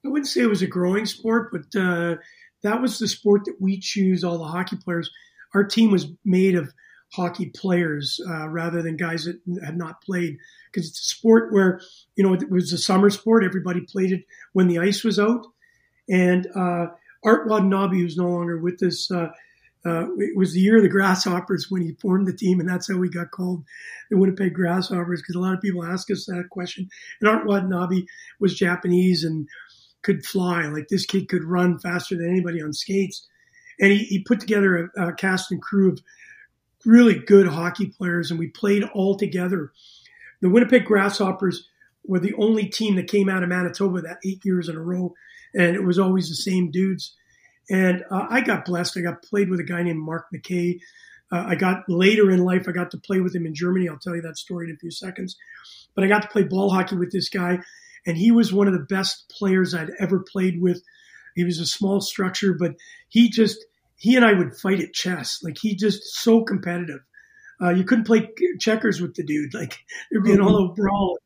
[0.04, 2.16] I wouldn't say it was a growing sport, but uh,
[2.62, 4.24] that was the sport that we choose.
[4.24, 5.10] All the hockey players.
[5.54, 6.72] Our team was made of
[7.12, 10.38] hockey players uh, rather than guys that had not played
[10.70, 11.80] because it's a sport where
[12.16, 13.44] you know it was a summer sport.
[13.44, 15.46] Everybody played it when the ice was out,
[16.08, 16.86] and uh,
[17.24, 19.28] Art Watanabe, who's no longer with us, uh,
[19.84, 22.88] uh, it was the year of the Grasshoppers when he formed the team, and that's
[22.88, 23.64] how we got called
[24.10, 26.88] the Winnipeg Grasshoppers because a lot of people ask us that question.
[27.20, 28.02] And Art Watanabe
[28.38, 29.48] was Japanese and
[30.02, 30.66] could fly.
[30.66, 33.26] Like this kid could run faster than anybody on skates.
[33.80, 36.00] And he, he put together a, a cast and crew of
[36.84, 39.72] really good hockey players, and we played all together.
[40.40, 41.68] The Winnipeg Grasshoppers
[42.04, 45.14] were the only team that came out of Manitoba that eight years in a row,
[45.54, 47.14] and it was always the same dudes.
[47.70, 48.98] And uh, I got blessed.
[48.98, 50.80] I got played with a guy named Mark McKay.
[51.30, 53.88] Uh, I got later in life, I got to play with him in Germany.
[53.88, 55.36] I'll tell you that story in a few seconds.
[55.94, 57.60] But I got to play ball hockey with this guy,
[58.06, 60.82] and he was one of the best players I'd ever played with.
[61.34, 62.74] He was a small structure, but
[63.08, 63.64] he just,
[63.96, 65.38] he and I would fight at chess.
[65.42, 67.00] Like he just so competitive.
[67.62, 69.54] Uh, you couldn't play checkers with the dude.
[69.54, 69.78] Like
[70.10, 71.18] there'd be an all out brawl.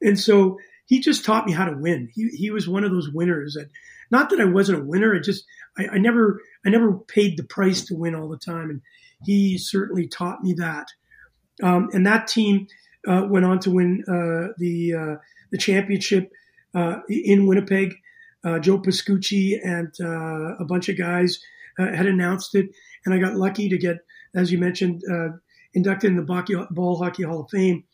[0.00, 0.58] And so
[0.88, 2.08] he just taught me how to win.
[2.14, 3.68] He, he was one of those winners that
[4.10, 5.14] not that I wasn't a winner.
[5.14, 5.44] I just
[5.78, 8.80] I, I never I never paid the price to win all the time, and
[9.24, 10.88] he certainly taught me that.
[11.62, 12.66] Um, and that team
[13.06, 15.14] uh, went on to win uh, the uh,
[15.52, 16.32] the championship
[16.74, 17.94] uh, in Winnipeg.
[18.44, 21.38] Uh, Joe Pascucci and a bunch of guys
[21.76, 22.70] had announced it,
[23.04, 23.98] and I got lucky to get,
[24.34, 25.02] as you mentioned,
[25.74, 27.84] inducted in the Ball Hockey Hall of Fame.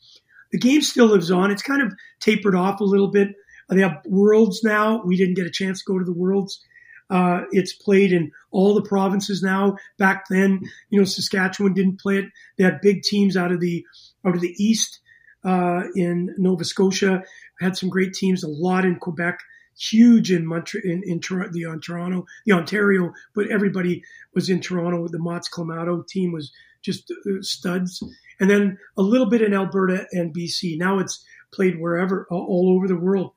[0.55, 1.51] The game still lives on.
[1.51, 3.35] It's kind of tapered off a little bit.
[3.69, 5.03] They have worlds now.
[5.05, 6.65] We didn't get a chance to go to the worlds.
[7.11, 9.75] Uh, it's played in all the provinces now.
[9.99, 12.27] Back then, you know, Saskatchewan didn't play it.
[12.57, 13.85] They had big teams out of the
[14.25, 15.01] out of the east
[15.45, 17.25] uh, in Nova Scotia.
[17.61, 18.45] Had some great teams.
[18.45, 19.41] A lot in Quebec.
[19.77, 21.19] Huge in Montreal, in, in
[21.51, 25.09] the on Toronto, the Ontario, but everybody was in Toronto.
[25.09, 28.03] The Mott's Clamato team was just uh, studs,
[28.41, 30.79] and then a little bit in Alberta and BC.
[30.79, 33.33] Now it's played wherever, all over the world,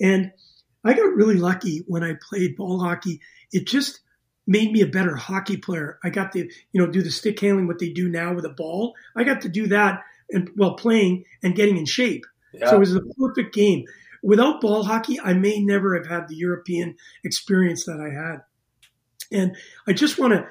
[0.00, 0.32] and
[0.84, 3.20] I got really lucky when I played ball hockey.
[3.52, 4.00] It just
[4.46, 5.98] made me a better hockey player.
[6.02, 8.50] I got to, you know, do the stick handling, what they do now with a
[8.50, 8.94] ball.
[9.14, 12.24] I got to do that and while playing and getting in shape.
[12.52, 12.70] Yeah.
[12.70, 13.84] So it was the perfect game.
[14.22, 18.42] Without ball hockey, I may never have had the European experience that I had.
[19.30, 20.46] And I just want to,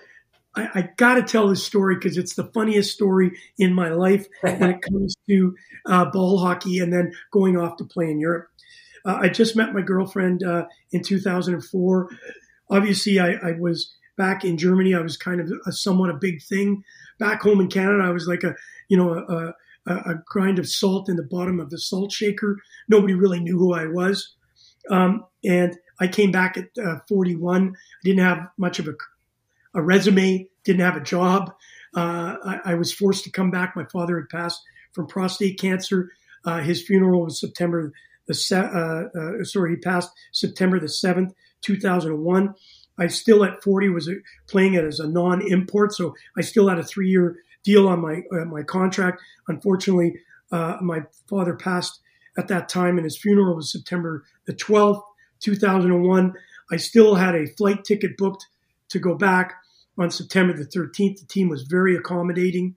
[0.56, 4.28] I, I got to tell this story because it's the funniest story in my life
[4.42, 8.50] when it comes to uh, ball hockey and then going off to play in Europe.
[9.06, 12.10] Uh, I just met my girlfriend uh, in 2004.
[12.70, 14.94] Obviously, I, I, was back in Germany.
[14.94, 16.84] I was kind of a, somewhat a big thing.
[17.20, 18.56] Back home in Canada, I was like a
[18.90, 19.54] you know a,
[19.92, 22.60] a, a grind of salt in the bottom of the salt shaker.
[22.88, 24.36] Nobody really knew who I was.
[24.90, 27.70] Um, and I came back at uh, 41.
[27.70, 28.94] I didn't have much of a,
[29.74, 30.48] a resume.
[30.64, 31.52] Didn't have a job.
[31.96, 33.76] Uh, I, I, was forced to come back.
[33.76, 34.62] My father had passed
[34.94, 36.10] from prostate cancer.
[36.46, 37.92] Uh, his funeral was September
[38.28, 42.54] the uh, uh, sorry, he passed September the seventh, two thousand and one.
[42.98, 44.14] I still at forty was uh,
[44.48, 48.46] playing it as a non-import, so I still had a three-year deal on my uh,
[48.46, 49.22] my contract.
[49.48, 50.16] Unfortunately,
[50.52, 52.00] my father passed
[52.38, 55.02] at that time, and his funeral was September the twelfth,
[55.40, 56.34] two thousand and one.
[56.72, 58.48] I still had a flight ticket booked
[58.92, 59.56] to go back
[59.98, 61.20] on September the 13th.
[61.20, 62.76] The team was very accommodating.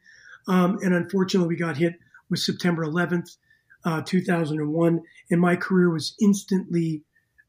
[0.49, 1.95] Um, and unfortunately, we got hit
[2.29, 3.37] with September 11th
[3.85, 7.03] uh, 2001, and my career was instantly,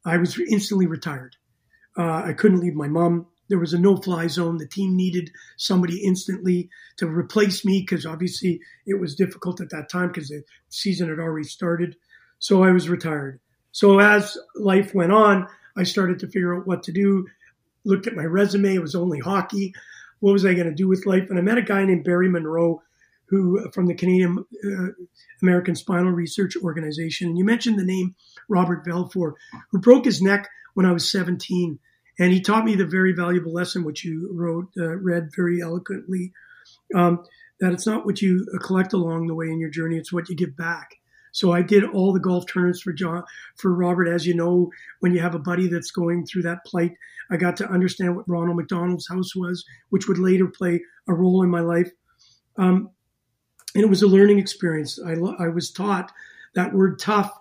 [0.05, 1.35] I was instantly retired.
[1.97, 3.27] Uh, I couldn't leave my mom.
[3.47, 4.57] There was a no-fly zone.
[4.57, 9.89] The team needed somebody instantly to replace me because obviously it was difficult at that
[9.89, 11.95] time because the season had already started.
[12.39, 13.39] So I was retired.
[13.71, 15.47] So as life went on,
[15.77, 17.27] I started to figure out what to do.
[17.85, 19.73] Looked at my resume; it was only hockey.
[20.19, 21.29] What was I going to do with life?
[21.29, 22.81] And I met a guy named Barry Munro
[23.27, 24.87] who from the Canadian uh,
[25.41, 27.29] American Spinal Research Organization.
[27.29, 28.15] And you mentioned the name
[28.47, 29.33] Robert Belfour,
[29.71, 31.79] who broke his neck when I was 17.
[32.19, 36.33] And he taught me the very valuable lesson, which you wrote, uh, read very eloquently,
[36.93, 37.23] um,
[37.59, 40.35] that it's not what you collect along the way in your journey, it's what you
[40.35, 40.95] give back.
[41.35, 43.21] So I did all the golf tournaments for John,
[43.57, 44.07] for Robert.
[44.07, 44.71] As you know,
[45.01, 46.93] when you have a buddy that's going through that plight,
[47.29, 51.43] I got to understand what Ronald McDonald's house was, which would later play a role
[51.43, 51.91] in my life.
[52.55, 52.89] Um,
[53.73, 54.97] and it was a learning experience.
[55.05, 56.13] I, I was taught
[56.53, 57.37] that word tough.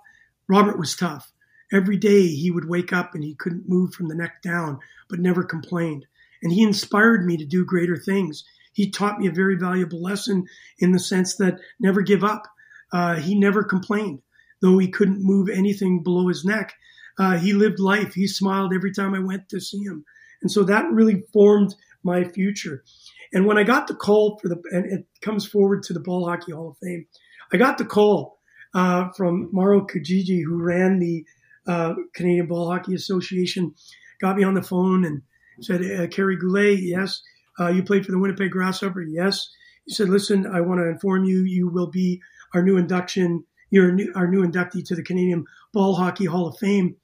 [0.49, 1.31] Robert was tough.
[1.73, 5.21] Every day he would wake up and he couldn't move from the neck down, but
[5.21, 6.05] never complained.
[6.43, 8.43] And he inspired me to do greater things.
[8.73, 10.47] He taught me a very valuable lesson
[10.81, 12.49] in the sense that never give up.
[12.95, 14.21] Uh, he never complained,
[14.63, 16.73] though he couldn't move anything below his neck.
[17.19, 18.15] Uh, he lived life.
[18.15, 20.05] He smiled every time I went to see him.
[20.41, 22.85] And so that really formed my future.
[23.33, 26.29] And when I got the call for the, and it comes forward to the Ball
[26.29, 27.07] Hockey Hall of Fame,
[27.53, 28.39] I got the call
[28.75, 31.25] uh, from Mauro Kijiji, who ran the
[31.67, 33.75] uh, Canadian Ball Hockey Association,
[34.21, 35.23] got me on the phone and
[35.61, 37.23] said, uh, Kerry Goulet, yes.
[37.59, 39.03] Uh, you played for the Winnipeg Grasshopper?
[39.03, 39.51] Yes.
[39.87, 42.21] He said, listen, I want to inform you, you will be
[42.55, 46.59] our new induction, you're new, our new inductee to the Canadian Ball Hockey Hall of
[46.59, 46.97] Fame.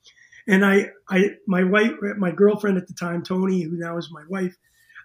[0.47, 4.23] And I, I, my wife, my girlfriend at the time, Tony, who now is my
[4.29, 4.57] wife,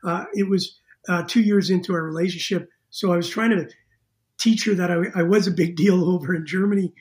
[0.04, 2.70] uh, it was uh, two years into our relationship.
[2.90, 3.70] So I was trying to
[4.38, 6.94] teach her that I, I, was a big deal over in Germany,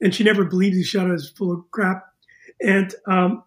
[0.00, 2.04] and she never believed the shot I was full of crap.
[2.60, 3.44] And um,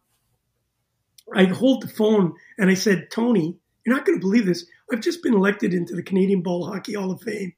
[1.36, 4.65] I hold the phone and I said, Tony, you're not going to believe this.
[4.91, 7.54] I've just been elected into the Canadian Ball Hockey Hall of Fame.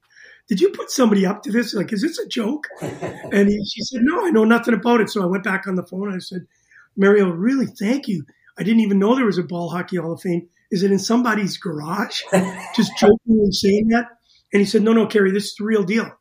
[0.50, 1.74] Did you put somebody up to this?
[1.74, 2.68] Like, is this a joke?
[2.82, 5.10] and he, she said, No, I know nothing about it.
[5.10, 6.46] So I went back on the phone and I said,
[6.96, 8.26] Mario, really, thank you.
[8.58, 10.48] I didn't even know there was a Ball Hockey Hall of Fame.
[10.70, 12.22] Is it in somebody's garage?
[12.76, 14.08] Just jokingly saying that.
[14.52, 16.12] And he said, No, no, Kerry, this is the real deal.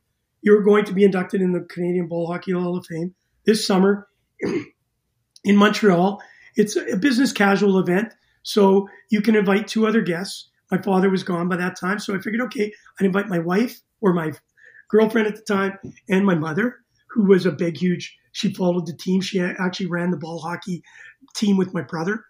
[0.41, 4.09] You're going to be inducted in the Canadian Ball Hockey Hall of Fame this summer
[5.45, 6.21] in Montreal.
[6.57, 8.13] It's a business casual event.
[8.43, 10.49] So you can invite two other guests.
[10.71, 11.99] My father was gone by that time.
[11.99, 14.33] So I figured, okay, I'd invite my wife or my
[14.91, 15.79] girlfriend at the time,
[16.11, 18.19] and my mother, who was a big, huge.
[18.33, 19.21] She followed the team.
[19.21, 20.83] She actually ran the ball hockey
[21.35, 22.25] team with my brother.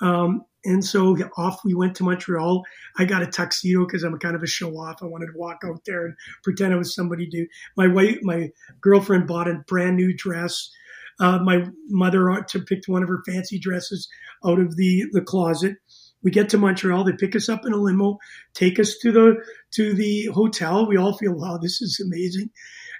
[0.00, 2.64] Um, and so off we went to Montreal.
[2.98, 5.02] I got a tuxedo because I'm kind of a show off.
[5.02, 7.46] I wanted to walk out there and pretend I was somebody new.
[7.76, 10.70] My wife, my girlfriend bought a brand new dress.
[11.20, 14.08] Uh, my mother picked one of her fancy dresses
[14.44, 15.76] out of the, the closet.
[16.22, 17.04] We get to Montreal.
[17.04, 18.18] They pick us up in a limo,
[18.54, 19.36] take us to the
[19.72, 20.86] to the hotel.
[20.86, 22.50] We all feel, wow, this is amazing.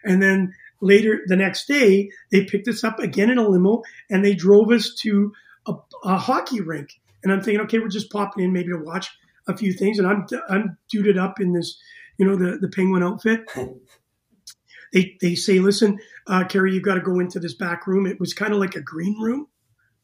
[0.05, 4.25] And then later the next day, they picked us up again in a limo and
[4.25, 5.33] they drove us to
[5.67, 6.91] a, a hockey rink
[7.23, 9.11] and I'm thinking, okay, we're just popping in maybe to watch
[9.47, 11.79] a few things, and I'm I'm duded up in this,
[12.19, 13.41] you know, the the penguin outfit.
[14.93, 18.07] they they say, listen, uh, Kerry, you've got to go into this back room.
[18.07, 19.49] It was kind of like a green room,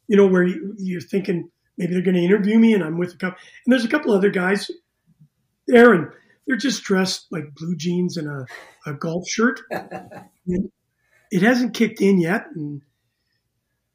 [0.08, 3.14] you know, where you, you're thinking maybe they're going to interview me, and I'm with
[3.14, 4.70] a couple, and there's a couple other guys
[5.66, 6.12] there, and
[6.46, 8.46] they're just dressed like blue jeans and a,
[8.86, 9.60] a golf shirt.
[9.70, 12.82] it hasn't kicked in yet, and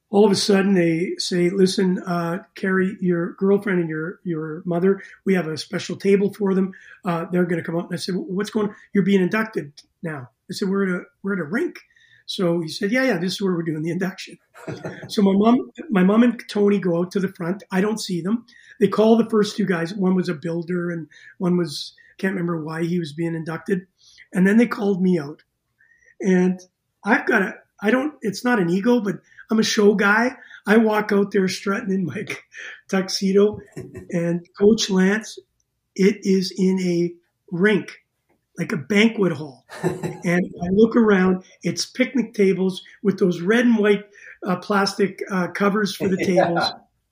[0.09, 5.01] all of a sudden they say, "Listen, uh, Kerry, your girlfriend and your your mother,
[5.25, 6.71] we have a special table for them.
[7.05, 8.69] Uh, they're going to come up." And I said, well, "What's going?
[8.69, 8.75] on?
[8.93, 11.77] You're being inducted now." I said, "We're at a we're at a rink."
[12.29, 14.37] So he said, "Yeah, yeah, this is where we're doing the induction."
[15.07, 17.63] so my mom, my mom and Tony go out to the front.
[17.71, 18.45] I don't see them.
[18.79, 19.95] They call the first two guys.
[19.95, 21.07] One was a builder, and
[21.39, 23.87] one was can't remember why he was being inducted.
[24.31, 25.41] And then they called me out,
[26.21, 26.59] and
[27.03, 27.55] I've got a.
[27.81, 28.13] I don't.
[28.21, 29.15] It's not an ego, but
[29.49, 30.35] I'm a show guy.
[30.67, 32.27] I walk out there strutting in my
[32.89, 33.59] tuxedo,
[34.11, 35.39] and Coach Lance,
[35.95, 37.11] it is in a
[37.51, 38.03] rink,
[38.59, 39.65] like a banquet hall.
[39.81, 44.03] and I look around, it's picnic tables with those red and white
[44.45, 46.71] uh, plastic uh, covers for the tables,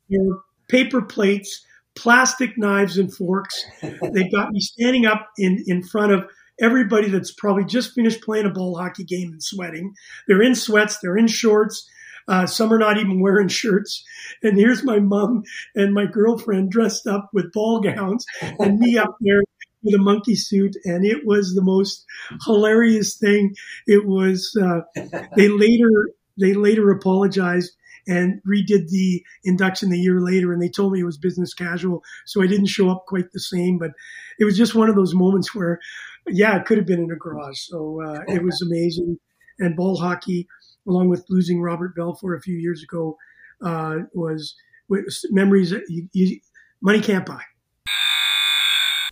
[0.10, 0.20] yeah.
[0.68, 3.66] paper plates, plastic knives and forks.
[3.82, 6.26] They've got me standing up in, in front of
[6.60, 9.94] everybody that's probably just finished playing a ball hockey game and sweating.
[10.28, 11.90] They're in sweats, they're in shorts,
[12.28, 14.04] uh, some are not even wearing shirts.
[14.44, 15.44] And here's my mom
[15.76, 19.42] and my girlfriend dressed up with ball gowns and me up there
[19.88, 20.76] with a monkey suit.
[20.86, 22.06] And it was the most
[22.46, 23.56] hilarious thing.
[23.86, 24.82] It was, uh,
[25.36, 27.74] they later, they later apologized
[28.10, 32.02] and redid the induction the year later and they told me it was business casual
[32.26, 33.92] so i didn't show up quite the same but
[34.40, 35.78] it was just one of those moments where
[36.26, 39.20] yeah it could have been in a garage so uh, it was amazing
[39.60, 40.48] and ball hockey
[40.88, 43.18] along with losing Robert Belfour a few years ago,
[43.64, 44.56] uh, was,
[44.88, 46.40] was, memories that you, you,
[46.82, 47.42] money can't buy.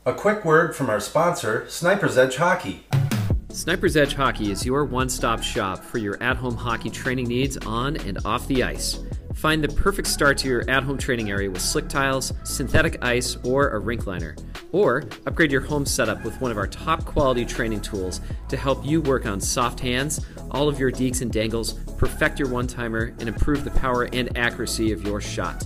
[0.08, 2.86] A quick word from our sponsor, Sniper's Edge Hockey.
[3.50, 7.58] Sniper's Edge Hockey is your one stop shop for your at home hockey training needs
[7.66, 9.00] on and off the ice.
[9.34, 13.36] Find the perfect start to your at home training area with slick tiles, synthetic ice,
[13.38, 14.36] or a rink liner.
[14.72, 18.86] Or upgrade your home setup with one of our top quality training tools to help
[18.86, 23.16] you work on soft hands, all of your deeks and dangles, perfect your one timer,
[23.18, 25.66] and improve the power and accuracy of your shot.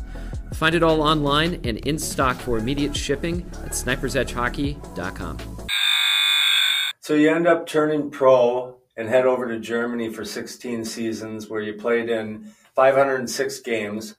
[0.53, 5.37] Find it all online and in stock for immediate shipping at snipersedgehockey.com.
[7.01, 11.61] So you end up turning pro and head over to Germany for 16 seasons where
[11.61, 14.15] you played in 506 games.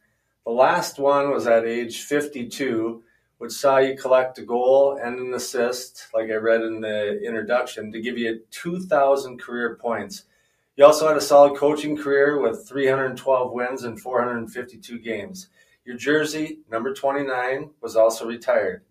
[0.46, 3.02] The last one was at age 52,
[3.38, 7.92] which saw you collect a goal and an assist, like I read in the introduction,
[7.92, 10.24] to give you 2,000 career points.
[10.76, 15.48] You also had a solid coaching career with 312 wins and 452 games.
[15.84, 18.82] Your jersey, number 29, was also retired.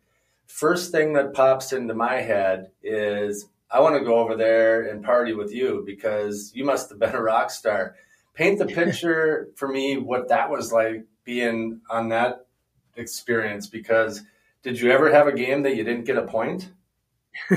[0.48, 5.04] First thing that pops into my head is I want to go over there and
[5.04, 7.96] party with you because you must have been a rock star.
[8.34, 12.48] Paint the picture for me what that was like being on that
[12.96, 14.24] experience because
[14.64, 16.72] did you ever have a game that you didn't get a point?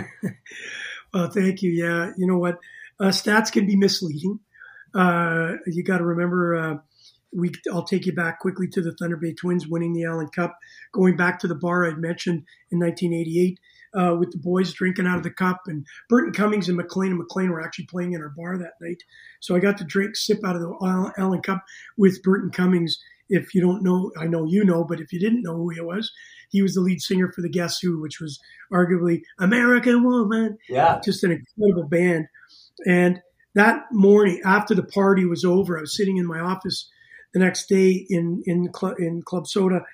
[1.15, 1.71] well, thank you.
[1.71, 2.59] Yeah, you know what?
[3.01, 4.39] Uh, stats can be misleading.
[4.95, 6.83] Uh, you got to remember.
[7.35, 10.59] We, I'll take you back quickly to the Thunder Bay Twins winning the Allen Cup.
[10.93, 13.59] Going back to the bar I'd mentioned in 1988,
[13.95, 15.63] uh, with the boys drinking out of the cup.
[15.67, 19.03] And Burton Cummings and McLean and McLean were actually playing in our bar that night.
[19.41, 21.65] So I got to drink, sip out of the Allen Cup
[21.97, 22.99] with Burton Cummings.
[23.29, 25.81] If you don't know, I know you know, but if you didn't know who he
[25.81, 26.13] was,
[26.51, 28.39] he was the lead singer for the Guess Who, which was
[28.71, 30.59] arguably American Woman.
[30.69, 31.01] Yeah.
[31.03, 32.27] Just an incredible band.
[32.87, 33.21] And
[33.55, 36.91] that morning, after the party was over, I was sitting in my office
[37.33, 39.85] the next day in in Club, in Club Soda,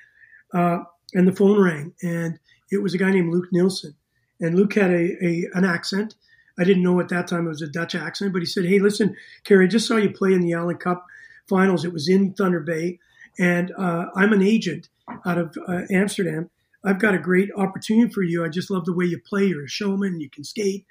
[0.54, 0.78] uh,
[1.14, 2.38] and the phone rang, and
[2.70, 3.94] it was a guy named Luke Nielsen.
[4.40, 6.14] And Luke had a, a an accent.
[6.58, 8.78] I didn't know at that time it was a Dutch accent, but he said, Hey,
[8.78, 11.04] listen, Kerry, I just saw you play in the Allen Cup
[11.48, 11.84] finals.
[11.84, 12.98] It was in Thunder Bay.
[13.38, 14.88] And uh, I'm an agent
[15.24, 16.50] out of uh, Amsterdam.
[16.84, 18.44] I've got a great opportunity for you.
[18.44, 19.46] I just love the way you play.
[19.46, 20.20] You're a showman.
[20.20, 20.84] You can skate.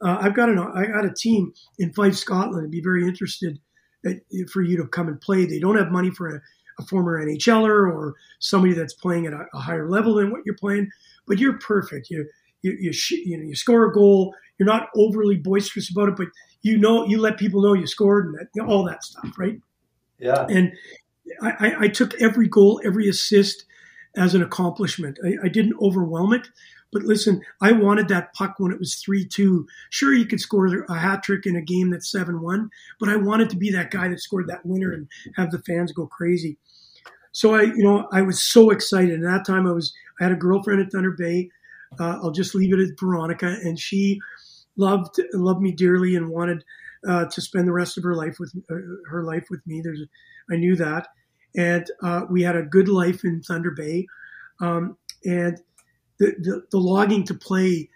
[0.00, 2.64] uh, I've got an I got a team in Fife, Scotland.
[2.66, 3.60] I'd be very interested
[4.50, 5.44] for you to come and play.
[5.44, 6.40] They don't have money for a,
[6.78, 10.56] a former NHLer or somebody that's playing at a, a, higher level than what you're
[10.56, 10.90] playing,
[11.26, 12.10] but you're perfect.
[12.10, 12.26] You
[12.62, 14.34] you you, sh- you know you score a goal.
[14.58, 16.28] You're not overly boisterous about it, but
[16.62, 19.36] you know you let people know you scored and that, you know, all that stuff,
[19.36, 19.60] right?
[20.18, 20.46] Yeah.
[20.48, 20.72] And
[21.40, 23.64] I, I, took every goal, every assist
[24.16, 25.18] as an accomplishment.
[25.24, 26.48] I, I didn't overwhelm it,
[26.92, 29.66] but listen, I wanted that puck when it was 3 2.
[29.90, 32.70] Sure, you could score a hat trick in a game that's 7 1,
[33.00, 35.92] but I wanted to be that guy that scored that winner and have the fans
[35.92, 36.58] go crazy.
[37.32, 39.14] So I, you know, I was so excited.
[39.14, 41.48] And that time I was, I had a girlfriend at Thunder Bay.
[41.98, 44.18] Uh, I'll just leave it at Veronica, and she
[44.76, 46.64] loved loved me dearly and wanted
[47.06, 48.74] uh, to spend the rest of her life with uh,
[49.10, 49.82] her life with me.
[49.82, 50.02] There's,
[50.50, 51.08] I knew that,
[51.54, 54.06] and uh, we had a good life in Thunder Bay,
[54.60, 55.60] um, and
[56.22, 57.90] the, the, the to play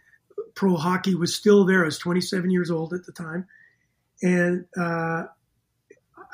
[0.55, 1.83] pro hockey was still there.
[1.83, 3.47] I was 27 years old at the time,
[4.21, 5.25] and uh,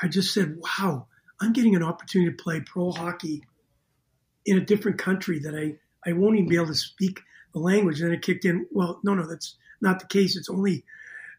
[0.01, 1.07] I just said, "Wow,
[1.41, 3.43] I'm getting an opportunity to play pro hockey
[4.47, 5.77] in a different country that I
[6.09, 7.21] I won't even be able to speak
[7.53, 8.67] the language." And then it kicked in.
[8.71, 10.35] Well, no, no, that's not the case.
[10.35, 10.85] It's only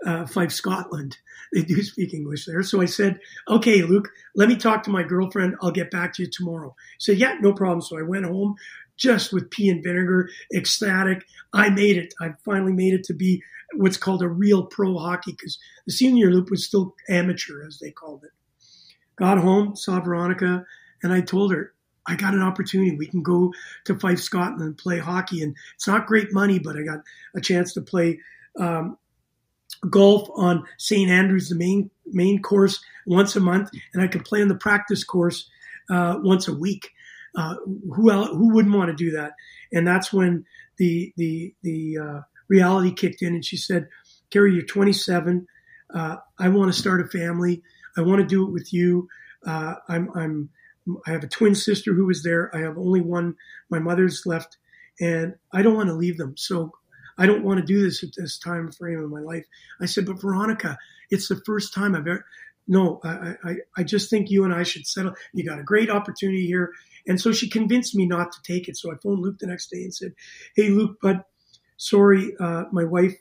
[0.06, 1.18] uh, Fife, Scotland.
[1.54, 2.64] They do speak English there.
[2.64, 5.56] So I said, okay, Luke, let me talk to my girlfriend.
[5.62, 6.76] I'll get back to you tomorrow.
[6.97, 7.82] He said, yeah, no problem.
[7.84, 8.56] So I went home
[8.98, 11.26] just with pea and vinegar, ecstatic.
[11.54, 12.14] I made it.
[12.22, 13.41] I finally made it to be
[13.76, 17.91] what's called a real pro hockey because the senior loop was still amateur, as they
[17.91, 18.32] called it.
[19.16, 20.66] Got home, saw Veronica,
[21.02, 21.74] and I told her,
[22.06, 22.96] I got an opportunity.
[22.98, 23.54] We can go
[23.86, 25.41] to Fife, Scotland and play hockey.
[25.41, 27.00] And it's not great money, but I got
[27.36, 28.20] a chance to play
[28.60, 28.98] um,
[29.89, 31.10] golf on St.
[31.10, 35.04] Andrews, the main main course, once a month, and I could play on the practice
[35.04, 35.50] course
[35.89, 36.91] uh, once a week.
[37.36, 39.34] Uh, who who wouldn't want to do that?
[39.72, 40.46] And that's when
[40.78, 43.88] the the the uh, reality kicked in, and she said,
[44.30, 45.48] "Kerry, you're 27.
[45.94, 47.62] Uh, I want to start a family.
[47.98, 49.08] I want to do it with you.
[49.46, 50.50] Uh, I'm I'm
[51.08, 52.56] I have a twin sister who was there.
[52.56, 53.36] I have only one.
[53.70, 54.58] My mother's left,
[55.00, 56.36] and I don't want to leave them.
[56.38, 56.72] So
[57.18, 59.46] I don't want to do this at this time frame of my life.
[59.82, 60.78] I said, but Veronica,
[61.10, 62.26] it's the first time I've ever.
[62.68, 65.14] No, I, I, I just think you and I should settle.
[65.34, 66.72] You got a great opportunity here.
[67.08, 68.78] And so she convinced me not to take it.
[68.78, 70.14] So I phoned Luke the next day and said,
[70.56, 71.26] Hey, Luke, but
[71.78, 73.18] sorry, uh, my wife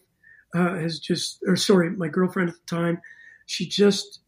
[0.55, 3.01] uh, has just, or sorry, my girlfriend at the time,
[3.47, 4.20] she just,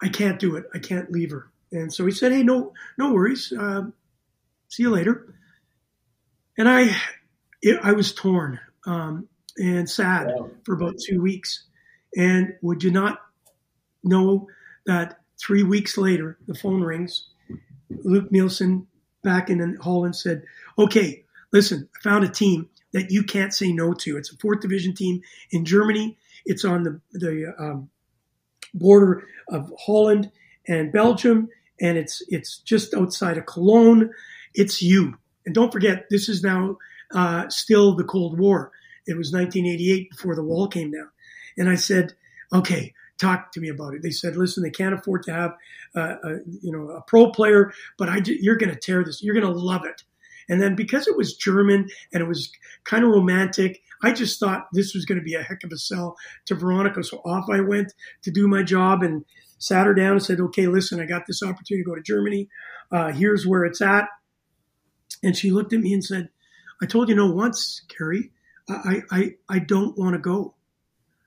[0.00, 0.64] I can't do it.
[0.74, 1.50] I can't leave her.
[1.72, 3.52] And so he said, Hey, no, no worries.
[3.52, 3.84] Uh,
[4.68, 5.34] see you later.
[6.58, 6.96] And I,
[7.60, 10.50] it, I was torn um, and sad wow.
[10.64, 11.64] for about two weeks.
[12.16, 13.20] And would you not
[14.04, 14.48] know
[14.86, 17.28] that three weeks later, the phone rings.
[18.04, 18.86] Luke Nielsen
[19.22, 20.42] back in Holland said,
[20.78, 24.16] Okay, listen, I found a team that you can't say no to.
[24.16, 26.18] It's a fourth division team in Germany.
[26.44, 27.90] It's on the, the um,
[28.74, 30.30] border of Holland
[30.68, 31.48] and Belgium,
[31.80, 34.10] and it's it's just outside of Cologne.
[34.54, 35.16] It's you.
[35.46, 36.78] And don't forget, this is now
[37.14, 38.70] uh, still the Cold War.
[39.06, 41.10] It was 1988 before the wall came down.
[41.58, 42.14] And I said,
[42.52, 44.02] okay, talk to me about it.
[44.02, 45.52] They said, listen, they can't afford to have,
[45.96, 49.22] uh, a, you know, a pro player, but I, you're going to tear this.
[49.22, 50.02] You're going to love it.
[50.48, 52.50] And then because it was German and it was
[52.84, 55.78] kind of romantic, I just thought this was going to be a heck of a
[55.78, 56.16] sell
[56.46, 57.04] to Veronica.
[57.04, 59.24] So off I went to do my job and
[59.58, 62.48] sat her down and said, okay, listen, I got this opportunity to go to Germany.
[62.90, 64.08] Uh, here's where it's at.
[65.22, 66.30] And she looked at me and said,
[66.82, 68.32] I told you no once, Kerry,
[68.68, 70.54] I, I, I don't want to go.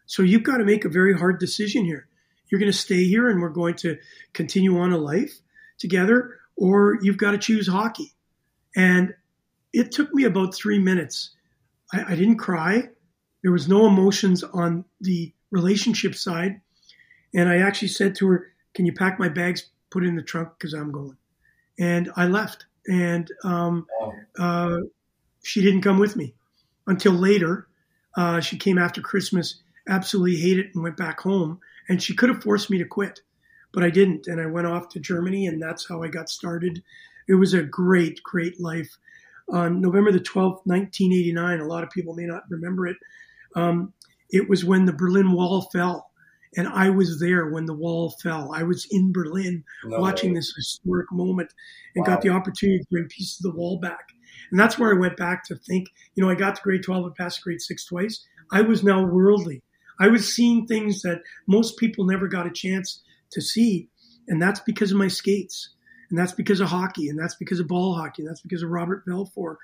[0.06, 2.08] So you've got to make a very hard decision here.
[2.50, 3.98] You're going to stay here and we're going to
[4.34, 5.40] continue on a life
[5.78, 8.14] together, or you've got to choose hockey.
[8.76, 9.14] And
[9.74, 11.32] it took me about three minutes.
[11.92, 12.90] I, I didn't cry.
[13.42, 16.62] There was no emotions on the relationship side.
[17.34, 20.24] And I actually said to her, Can you pack my bags, put it in the
[20.24, 21.18] trunk because I'm going?
[21.80, 22.66] And I left.
[22.88, 23.88] And um,
[24.38, 24.78] uh,
[25.44, 26.34] she didn't come with me
[26.88, 27.68] until later.
[28.16, 31.60] Uh, she came after Christmas, absolutely hated it, and went back home.
[31.88, 33.22] And she could have forced me to quit,
[33.72, 34.28] but I didn't.
[34.28, 36.84] And I went off to Germany, and that's how I got started.
[37.28, 38.98] It was a great, great life.
[39.50, 42.98] On November the 12th, 1989, a lot of people may not remember it.
[43.56, 43.94] Um,
[44.30, 46.10] it was when the Berlin Wall fell.
[46.58, 48.54] And I was there when the wall fell.
[48.54, 51.54] I was in Berlin no watching this historic moment
[51.96, 52.14] and wow.
[52.14, 54.08] got the opportunity to bring pieces of the wall back.
[54.52, 57.06] And that's where I went back to think, you know, I got to grade 12
[57.06, 58.26] and passed grade six twice.
[58.52, 59.64] I was now worldly.
[60.00, 63.90] I was seeing things that most people never got a chance to see.
[64.28, 65.70] And that's because of my skates.
[66.10, 67.10] And that's because of hockey.
[67.10, 68.22] And that's because of ball hockey.
[68.22, 69.56] And that's because of Robert Belfour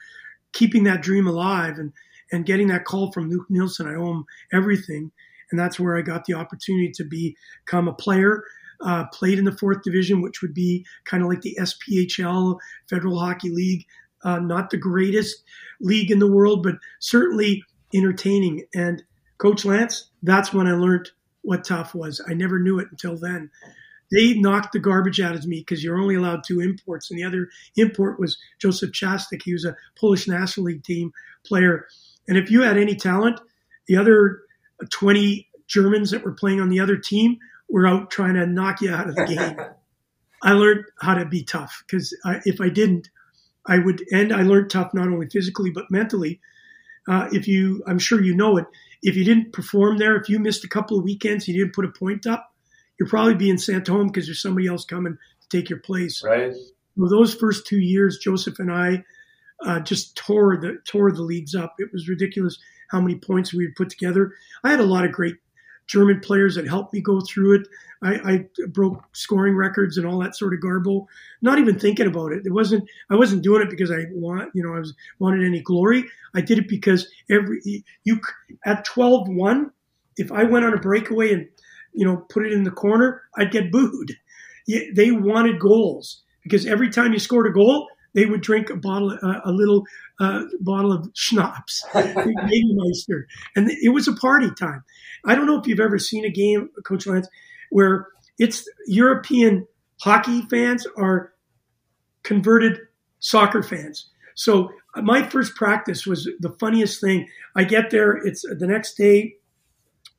[0.53, 1.77] keeping that dream alive.
[1.77, 1.93] And,
[2.31, 5.11] and getting that call from Luke Nielsen, I owe him everything.
[5.51, 8.43] And that's where I got the opportunity to become a player.
[8.83, 12.57] Uh, played in the fourth division, which would be kind of like the SPHL,
[12.89, 13.85] Federal Hockey League.
[14.23, 15.43] Uh, not the greatest
[15.79, 17.63] league in the world, but certainly
[17.93, 18.65] entertaining.
[18.73, 19.03] And
[19.41, 21.09] Coach Lance, that's when I learned
[21.41, 22.21] what tough was.
[22.27, 23.49] I never knew it until then.
[24.11, 27.23] They knocked the garbage out of me because you're only allowed two imports, and the
[27.23, 29.41] other import was Joseph Chastik.
[29.43, 31.11] He was a Polish National League team
[31.43, 31.87] player.
[32.27, 33.39] And if you had any talent,
[33.87, 34.41] the other
[34.91, 37.37] 20 Germans that were playing on the other team
[37.67, 39.57] were out trying to knock you out of the game.
[40.43, 42.15] I learned how to be tough because
[42.45, 43.09] if I didn't,
[43.65, 44.03] I would.
[44.11, 46.41] And I learned tough not only physically but mentally.
[47.07, 48.65] Uh, if you, I'm sure you know it.
[49.01, 51.85] If you didn't perform there, if you missed a couple of weekends, you didn't put
[51.85, 52.53] a point up,
[52.99, 56.23] you're probably being sent home because there's somebody else coming to take your place.
[56.23, 56.53] Right.
[56.95, 59.03] Well, those first two years, Joseph and I
[59.65, 61.75] uh, just tore the tore the leagues up.
[61.79, 64.33] It was ridiculous how many points we had put together.
[64.63, 65.37] I had a lot of great
[65.91, 67.67] German players that helped me go through it.
[68.01, 71.09] I, I, broke scoring records and all that sort of garble.
[71.41, 72.45] Not even thinking about it.
[72.45, 72.89] It wasn't.
[73.09, 74.51] I wasn't doing it because I want.
[74.55, 76.05] You know, I was wanted any glory.
[76.33, 78.21] I did it because every you
[78.65, 79.71] at 12-1,
[80.15, 81.47] if I went on a breakaway and
[81.93, 84.15] you know put it in the corner, I'd get booed.
[84.67, 89.17] They wanted goals because every time you scored a goal, they would drink a bottle,
[89.21, 89.83] uh, a little
[90.19, 93.23] uh, bottle of schnapps, Jägermeister,
[93.55, 94.83] and it was a party time.
[95.25, 97.27] I don't know if you've ever seen a game, Coach Lance,
[97.69, 98.07] where
[98.37, 99.67] it's European
[100.01, 101.33] hockey fans are
[102.23, 102.79] converted
[103.19, 104.09] soccer fans.
[104.35, 107.27] So my first practice was the funniest thing.
[107.55, 109.35] I get there, it's the next day,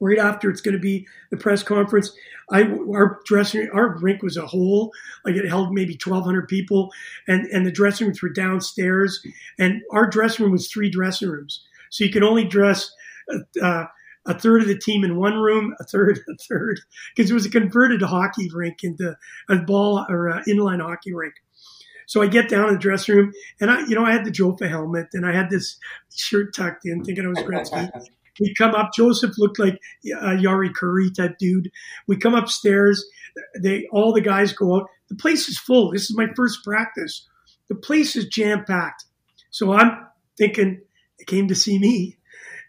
[0.03, 2.12] right after it's going to be the press conference.
[2.50, 4.92] I our dressing our rink was a hole,
[5.24, 6.90] like it held maybe twelve hundred people,
[7.26, 9.24] and and the dressing rooms were downstairs,
[9.59, 12.92] and our dressing room was three dressing rooms, so you could only dress.
[13.62, 13.86] Uh,
[14.24, 16.78] a third of the team in one room, a third, a third,
[17.14, 19.16] because it was a converted hockey rink into
[19.48, 21.34] a ball or a inline hockey rink.
[22.07, 24.30] So I get down in the dressing room, and I, you know, I had the
[24.30, 25.76] Jofa helmet, and I had this
[26.14, 27.90] shirt tucked in, thinking I was Gretzky.
[28.40, 28.90] We come up.
[28.94, 29.78] Joseph looked like
[30.14, 31.70] uh, a Jari Kurri type dude.
[32.06, 33.04] We come upstairs.
[33.60, 34.88] They all the guys go out.
[35.08, 35.92] The place is full.
[35.92, 37.28] This is my first practice.
[37.68, 39.04] The place is jam packed.
[39.50, 40.06] So I'm
[40.36, 40.80] thinking
[41.18, 42.16] they came to see me,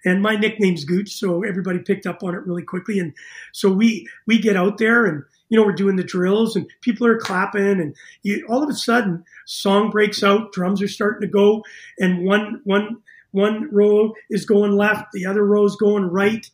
[0.06, 3.00] and my nickname's Gooch, so everybody picked up on it really quickly.
[3.00, 3.14] And
[3.52, 7.08] so we we get out there and you know we're doing the drills and people
[7.08, 11.32] are clapping and you, all of a sudden song breaks out, drums are starting to
[11.32, 11.64] go,
[12.00, 12.98] and one one
[13.34, 16.46] one row is going left, the other row is going right.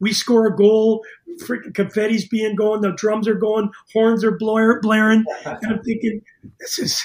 [0.00, 1.04] We score a goal,
[1.40, 5.24] freaking confetti's being going, the drums are going, horns are blaring.
[5.44, 6.22] And I'm thinking,
[6.60, 7.02] this is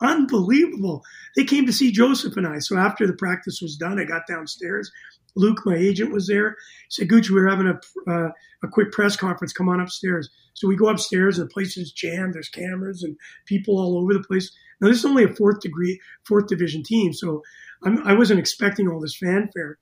[0.00, 1.02] unbelievable.
[1.34, 2.58] They came to see Joseph and I.
[2.60, 4.92] So after the practice was done, I got downstairs.
[5.34, 6.56] Luke, my agent, was there.
[6.88, 8.30] He said, Gucci, we're having a, uh,
[8.62, 9.52] a quick press conference.
[9.52, 10.28] Come on upstairs.
[10.54, 12.34] So we go upstairs and the place is jammed.
[12.34, 13.16] There's cameras and
[13.46, 14.50] people all over the place.
[14.80, 17.12] Now, this is only a fourth degree, fourth division team.
[17.12, 17.42] So
[17.84, 19.78] I'm, I was not expecting all this fanfare.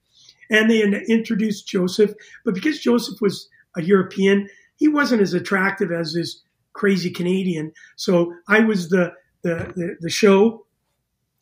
[0.51, 2.13] And they introduced Joseph,
[2.45, 6.43] but because Joseph was a European, he wasn't as attractive as this
[6.73, 7.73] crazy Canadian.
[7.97, 10.67] So I was the the the, the show.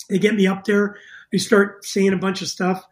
[0.09, 0.96] They get me up there.
[1.32, 2.84] They start saying a bunch of stuff,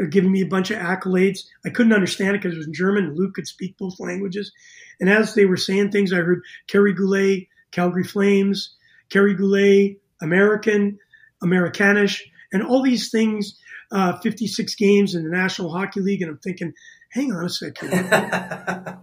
[0.00, 1.40] uh, giving me a bunch of accolades.
[1.64, 3.14] I couldn't understand it because it was in German.
[3.14, 4.52] Luke could speak both languages.
[5.00, 8.76] And as they were saying things, I heard Kerry Goulet, Calgary Flames,
[9.10, 10.98] Kerry Goulet, American,
[11.42, 13.58] Americanish and all these things,
[13.92, 16.22] uh, 56 games in the National Hockey League.
[16.22, 16.72] And I'm thinking,
[17.10, 17.90] hang on a second.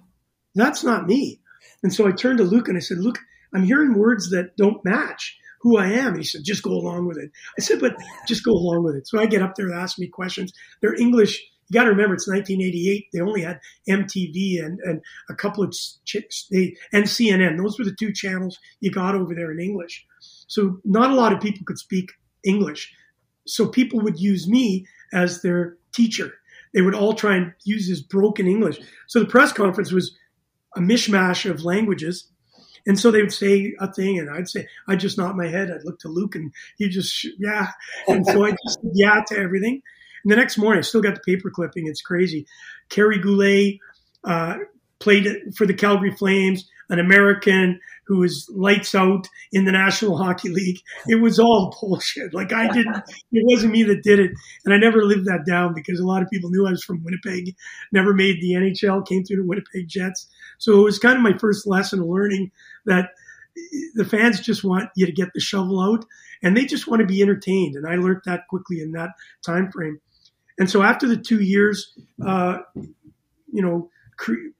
[0.55, 1.39] That's not me.
[1.83, 3.19] And so I turned to Luke and I said, Luke,
[3.53, 6.09] I'm hearing words that don't match who I am.
[6.09, 7.31] And he said, just go along with it.
[7.57, 7.95] I said, but
[8.27, 9.07] just go along with it.
[9.07, 10.53] So I get up there, and ask me questions.
[10.81, 11.41] They're English.
[11.69, 13.07] You got to remember, it's 1988.
[13.11, 15.75] They only had MTV and, and a couple of
[16.05, 17.57] chicks, they, and CNN.
[17.57, 20.05] Those were the two channels you got over there in English.
[20.47, 22.11] So not a lot of people could speak
[22.45, 22.93] English.
[23.47, 26.33] So people would use me as their teacher.
[26.73, 28.79] They would all try and use this broken English.
[29.07, 30.15] So the press conference was
[30.75, 32.29] a mishmash of languages.
[32.85, 35.69] And so they would say a thing, and I'd say, I'd just nod my head.
[35.69, 37.71] I'd look to Luke, and he just, yeah.
[38.07, 39.81] And so I just said, yeah to everything.
[40.23, 41.87] And the next morning, I still got the paper clipping.
[41.87, 42.45] It's crazy.
[42.89, 43.79] Kerry Goulet
[44.23, 44.57] uh,
[44.99, 50.49] played for the Calgary Flames, an American who was lights out in the National Hockey
[50.49, 50.79] League.
[51.07, 52.33] It was all bullshit.
[52.33, 52.97] Like I didn't,
[53.31, 54.31] it wasn't me that did it.
[54.65, 57.03] And I never lived that down because a lot of people knew I was from
[57.03, 57.55] Winnipeg,
[57.91, 60.27] never made the NHL, came through the Winnipeg Jets.
[60.57, 62.51] So it was kind of my first lesson of learning
[62.85, 63.09] that
[63.95, 66.05] the fans just want you to get the shovel out
[66.43, 67.75] and they just want to be entertained.
[67.75, 69.09] And I learned that quickly in that
[69.45, 69.99] time frame.
[70.59, 71.93] And so after the two years,
[72.25, 74.51] uh, you know, cre-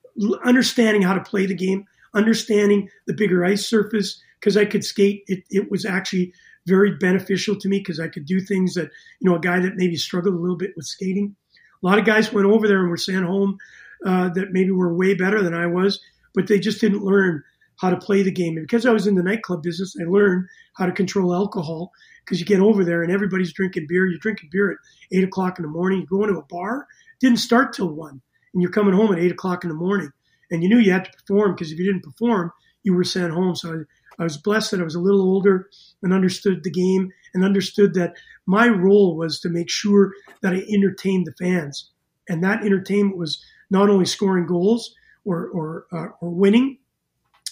[0.44, 1.86] understanding how to play the game,
[2.18, 6.34] understanding the bigger ice surface, because I could skate, it, it was actually
[6.66, 8.90] very beneficial to me because I could do things that,
[9.20, 11.36] you know, a guy that maybe struggled a little bit with skating.
[11.82, 13.58] A lot of guys went over there and were sent home
[14.06, 16.02] uh, that maybe were way better than I was,
[16.34, 17.44] but they just didn't learn
[17.78, 18.58] how to play the game.
[18.58, 21.92] And because I was in the nightclub business, I learned how to control alcohol
[22.26, 24.08] because you get over there and everybody's drinking beer.
[24.08, 24.78] You're drinking beer at
[25.12, 26.02] eight o'clock in the morning.
[26.02, 26.88] You go into a bar,
[27.20, 28.20] didn't start till one,
[28.54, 30.12] and you're coming home at eight o'clock in the morning.
[30.52, 32.52] And you knew you had to perform because if you didn't perform,
[32.84, 33.56] you were sent home.
[33.56, 33.74] So
[34.20, 35.70] I, I was blessed that I was a little older
[36.02, 40.64] and understood the game and understood that my role was to make sure that I
[40.70, 41.92] entertained the fans.
[42.30, 44.96] And that entertainment was not only scoring goals
[45.26, 46.78] or, or, uh, or winning,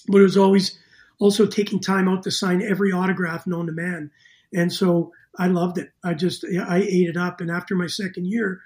[0.08, 0.80] but it was always
[1.20, 4.12] also taking time out to sign every autograph known to man.
[4.54, 5.90] And so I loved it.
[6.04, 7.42] I just, I ate it up.
[7.42, 8.62] And after my second year,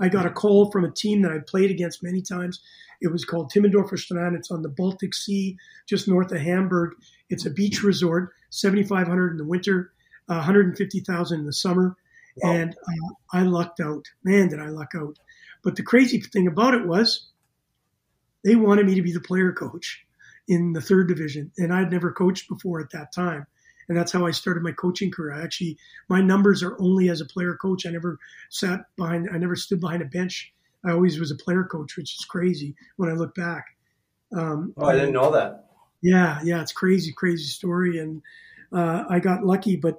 [0.00, 2.60] I got a call from a team that I played against many times.
[3.00, 4.34] It was called Timmendorfer Strand.
[4.34, 5.56] It's on the Baltic Sea,
[5.86, 6.92] just north of Hamburg.
[7.28, 9.92] It's a beach resort, 7,500 in the winter,
[10.28, 11.96] uh, 150,000 in the summer.
[12.38, 12.52] Wow.
[12.52, 14.06] And uh, I lucked out.
[14.24, 15.18] Man, did I luck out.
[15.62, 17.28] But the crazy thing about it was
[18.44, 20.04] they wanted me to be the player coach
[20.46, 21.52] in the third division.
[21.56, 23.46] And I'd never coached before at that time.
[23.88, 25.34] And that's how I started my coaching career.
[25.34, 25.78] I actually,
[26.08, 27.86] my numbers are only as a player coach.
[27.86, 28.18] I never
[28.50, 30.52] sat behind, I never stood behind a bench.
[30.84, 33.64] I always was a player coach, which is crazy when I look back.
[34.36, 35.66] Um, oh, I didn't know that.
[36.02, 37.98] Yeah, yeah, it's crazy, crazy story.
[37.98, 38.20] And
[38.72, 39.98] uh, I got lucky, but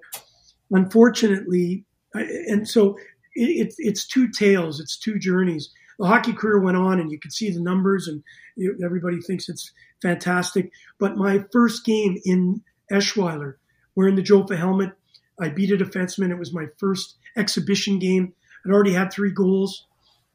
[0.72, 2.98] unfortunately, I, and so
[3.34, 5.72] it, it, it's two tales, it's two journeys.
[5.98, 8.22] The hockey career went on, and you can see the numbers, and
[8.56, 9.72] you, everybody thinks it's
[10.02, 10.72] fantastic.
[11.00, 12.62] But my first game in
[12.92, 13.56] Eschweiler,
[13.96, 14.91] wearing the Jofa helmet,
[15.39, 16.32] I beat a defenseman.
[16.32, 18.34] It was my first exhibition game.
[18.66, 19.86] I'd already had three goals.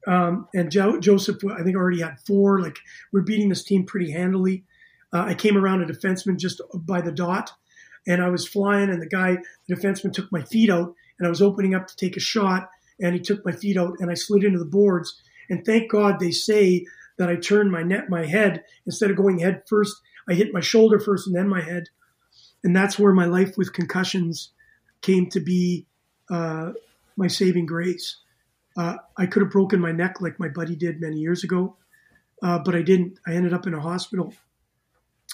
[0.07, 2.61] Um, and jo- Joseph, I think, already had four.
[2.61, 2.77] Like,
[3.13, 4.65] we're beating this team pretty handily.
[5.13, 7.53] Uh, I came around a defenseman just by the dot,
[8.07, 9.39] and I was flying, and the guy,
[9.69, 12.71] the defenseman, took my feet out, and I was opening up to take a shot,
[13.01, 15.21] and he took my feet out, and I slid into the boards.
[15.51, 16.87] And thank God they say
[17.19, 20.01] that I turned my net, my head instead of going head first.
[20.29, 21.89] I hit my shoulder first and then my head,
[22.65, 24.51] and that's where my life with concussions
[25.03, 25.87] came to be
[26.31, 26.73] uh,
[27.17, 28.17] my saving grace.
[28.77, 31.77] Uh, I could have broken my neck like my buddy did many years ago,
[32.43, 33.19] uh, but I didn't.
[33.27, 34.33] I ended up in a hospital.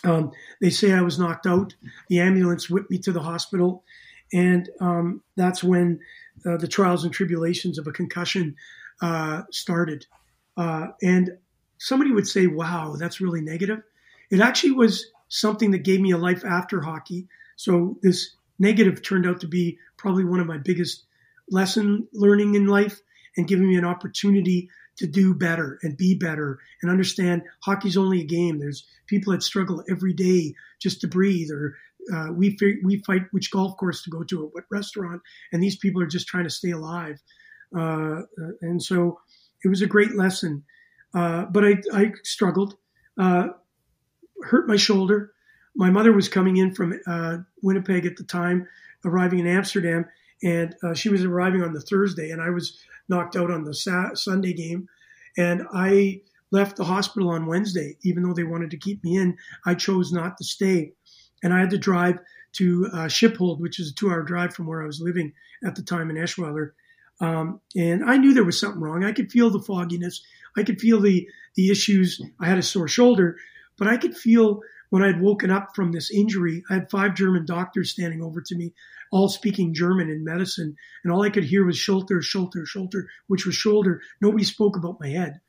[0.05, 1.75] Um, they say I was knocked out.
[2.09, 3.85] The ambulance whipped me to the hospital,
[4.33, 6.01] and um, that's when
[6.45, 8.57] uh, the trials and tribulations of a concussion
[9.01, 10.07] uh, started.
[10.57, 11.39] Uh, and
[11.79, 13.83] somebody would say, wow, that's really negative.
[14.31, 17.29] It actually was something that gave me a life after hockey.
[17.57, 21.05] So this negative turned out to be probably one of my biggest
[21.51, 23.01] lesson learning in life
[23.37, 28.23] and giving me an opportunity to do better and be better and understand hockey's only
[28.23, 28.59] a game.
[28.59, 31.77] There's people that struggle every day just to breathe or
[32.13, 35.23] uh, we we fight which golf course to go to or what restaurant,
[35.53, 37.21] and these people are just trying to stay alive.
[37.77, 38.23] Uh,
[38.63, 39.19] and so
[39.65, 40.65] it was a great lesson.
[41.15, 42.77] Uh, but I, I struggled,
[43.19, 43.49] uh,
[44.47, 45.33] hurt my shoulder.
[45.75, 48.67] My mother was coming in from uh, Winnipeg at the time,
[49.05, 50.07] arriving in Amsterdam,
[50.43, 52.79] and uh, she was arriving on the Thursday, and I was
[53.09, 54.89] knocked out on the Sa- Sunday game.
[55.39, 59.37] And I left the hospital on Wednesday, even though they wanted to keep me in.
[59.67, 60.93] I chose not to stay,
[61.43, 62.19] and I had to drive
[62.53, 65.33] to uh, Schiphol, which is a two-hour drive from where I was living
[65.65, 66.71] at the time in Eschweiler.
[67.21, 69.05] Um, and I knew there was something wrong.
[69.05, 70.23] I could feel the fogginess.
[70.57, 72.21] I could feel the the issues.
[72.41, 73.37] I had a sore shoulder,
[73.79, 74.61] but I could feel
[74.91, 76.63] when I'd woken up from this injury.
[76.71, 78.73] I had five German doctors standing over to me,
[79.11, 83.47] all speaking German in medicine, and all I could hear was shoulder, shoulder, shoulder, which
[83.47, 84.01] was shoulder.
[84.21, 85.41] Nobody spoke about my head.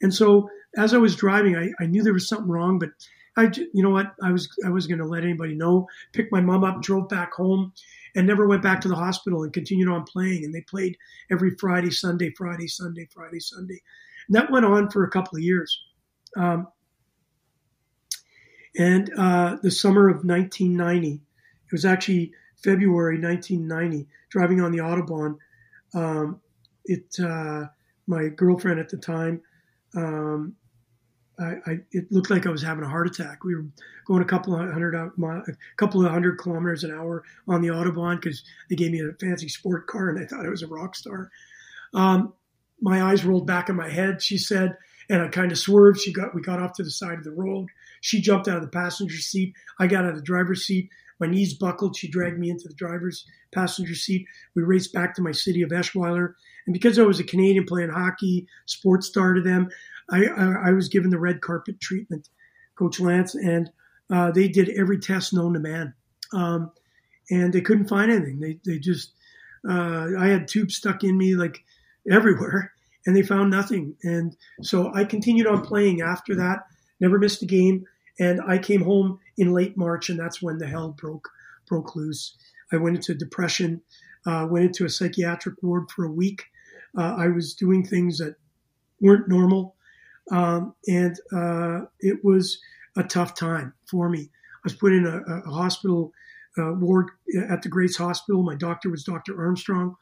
[0.00, 2.90] And so as I was driving, I, I knew there was something wrong, but
[3.36, 4.14] I, you know what?
[4.22, 5.88] I was I was going to let anybody know.
[6.12, 7.72] Picked my mom up, drove back home,
[8.14, 10.44] and never went back to the hospital and continued on playing.
[10.44, 10.98] And they played
[11.30, 13.80] every Friday, Sunday, Friday, Sunday, Friday, Sunday.
[14.28, 15.80] And that went on for a couple of years.
[16.36, 16.66] Um,
[18.76, 21.20] and uh, the summer of 1990, it
[21.72, 25.36] was actually February 1990, driving on the Autobahn.
[25.94, 26.40] Um,
[26.84, 27.66] it uh,
[28.06, 29.42] my girlfriend at the time,
[29.94, 30.54] um,
[31.38, 33.44] I, I, it looked like I was having a heart attack.
[33.44, 33.66] We were
[34.06, 35.42] going a couple of hundred a
[35.76, 39.48] couple of hundred kilometers an hour on the autobahn because they gave me a fancy
[39.48, 41.30] sport car and I thought I was a rock star.
[41.94, 42.32] Um,
[42.80, 44.76] my eyes rolled back in my head, she said,
[45.08, 46.00] and I kind of swerved.
[46.00, 47.68] She got we got off to the side of the road.
[48.00, 49.54] She jumped out of the passenger seat.
[49.78, 50.90] I got out of the driver's seat.
[51.20, 51.96] My knees buckled.
[51.96, 53.24] She dragged me into the driver's
[53.54, 54.26] passenger seat.
[54.56, 56.34] We raced back to my city of Eschweiler.
[56.66, 59.68] And because I was a Canadian playing hockey, sports star to them,
[60.10, 62.28] I, I, I was given the red carpet treatment,
[62.76, 63.36] Coach Lance.
[63.36, 63.70] And
[64.10, 65.94] uh, they did every test known to man.
[66.32, 66.72] Um,
[67.30, 68.40] and they couldn't find anything.
[68.40, 69.12] They, they just,
[69.68, 71.62] uh, I had tubes stuck in me like
[72.10, 72.72] everywhere
[73.06, 73.96] and they found nothing.
[74.02, 76.66] And so I continued on playing after that,
[77.00, 77.84] never missed a game.
[78.20, 81.28] And I came home in late March, and that's when the hell broke
[81.66, 82.36] broke loose.
[82.70, 83.80] I went into depression,
[84.26, 86.44] uh, went into a psychiatric ward for a week.
[86.96, 88.36] Uh, I was doing things that
[89.00, 89.76] weren't normal,
[90.30, 92.60] um, and uh, it was
[92.96, 94.20] a tough time for me.
[94.20, 96.12] I was put in a, a hospital
[96.58, 97.10] uh, ward
[97.48, 98.42] at the Grace Hospital.
[98.42, 99.40] My doctor was Dr.
[99.40, 99.96] Armstrong,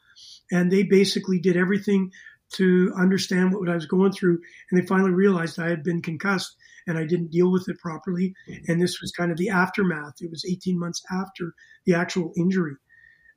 [0.51, 2.11] and they basically did everything
[2.53, 4.39] to understand what I was going through.
[4.69, 6.55] And they finally realized I had been concussed
[6.87, 8.33] and I didn't deal with it properly.
[8.49, 8.71] Mm-hmm.
[8.71, 10.15] And this was kind of the aftermath.
[10.21, 11.53] It was 18 months after
[11.85, 12.75] the actual injury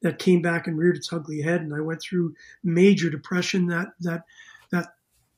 [0.03, 1.61] that came back and reared its ugly head.
[1.61, 4.23] And I went through major depression that, that,
[4.71, 4.95] that,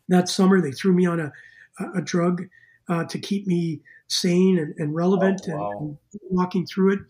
[0.08, 0.60] that summer.
[0.60, 1.32] They threw me on a,
[1.94, 2.42] a drug
[2.88, 5.70] uh, to keep me sane and, and relevant oh, wow.
[5.72, 7.00] and, and walking through it.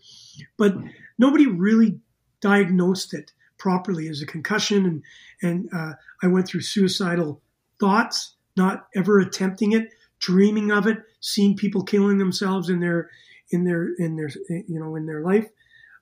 [0.57, 0.75] But
[1.17, 1.99] nobody really
[2.41, 5.03] diagnosed it properly as a concussion, and
[5.41, 5.93] and uh,
[6.23, 7.41] I went through suicidal
[7.79, 9.89] thoughts, not ever attempting it,
[10.19, 13.09] dreaming of it, seeing people killing themselves in their
[13.51, 15.47] in their in their you know in their life,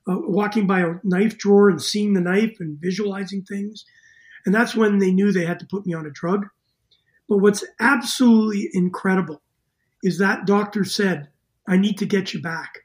[0.08, 3.84] uh, walking by a knife drawer and seeing the knife and visualizing things,
[4.44, 6.46] and that's when they knew they had to put me on a drug.
[7.28, 9.42] But what's absolutely incredible
[10.02, 11.28] is that doctor said,
[11.68, 12.80] "I need to get you back."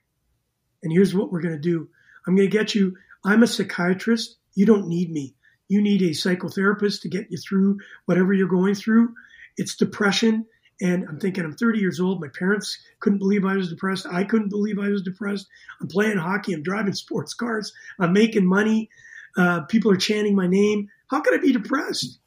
[0.83, 1.89] And here's what we're going to do.
[2.25, 2.97] I'm going to get you.
[3.23, 4.37] I'm a psychiatrist.
[4.55, 5.35] You don't need me.
[5.67, 9.13] You need a psychotherapist to get you through whatever you're going through.
[9.57, 10.45] It's depression.
[10.81, 12.19] And I'm thinking, I'm 30 years old.
[12.19, 14.07] My parents couldn't believe I was depressed.
[14.11, 15.47] I couldn't believe I was depressed.
[15.79, 16.53] I'm playing hockey.
[16.53, 17.71] I'm driving sports cars.
[17.99, 18.89] I'm making money.
[19.37, 20.89] Uh, people are chanting my name.
[21.09, 22.19] How could I be depressed?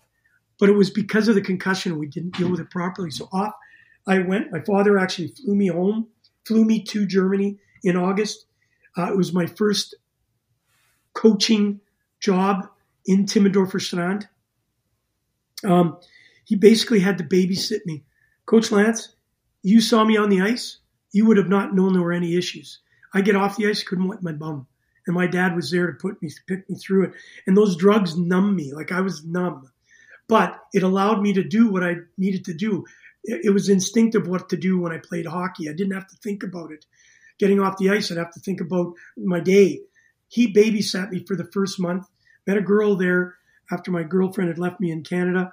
[0.59, 1.99] But it was because of the concussion.
[1.99, 3.11] We didn't deal with it properly.
[3.11, 3.55] So off
[4.07, 4.53] I went.
[4.53, 6.09] My father actually flew me home,
[6.47, 8.47] flew me to Germany in August.
[8.97, 9.95] Uh, it was my first
[11.14, 11.81] coaching
[12.25, 12.68] job
[13.07, 14.29] in Timmendorfer Strand.
[15.62, 15.99] Um,
[16.45, 18.05] he basically had to babysit me.
[18.47, 19.14] Coach Lance,
[19.62, 20.79] you saw me on the ice,
[21.12, 22.81] you would have not known there were any issues.
[23.12, 24.66] I get off the ice, couldn't wipe my bum.
[25.07, 27.12] And my dad was there to put me, pick me through it.
[27.47, 29.70] And those drugs numbed me, like I was numb.
[30.29, 32.85] But it allowed me to do what I needed to do.
[33.22, 35.68] It was instinctive what to do when I played hockey.
[35.68, 36.85] I didn't have to think about it.
[37.39, 39.81] Getting off the ice, I'd have to think about my day.
[40.29, 42.07] He babysat me for the first month
[42.47, 43.36] met a girl there
[43.70, 45.53] after my girlfriend had left me in Canada.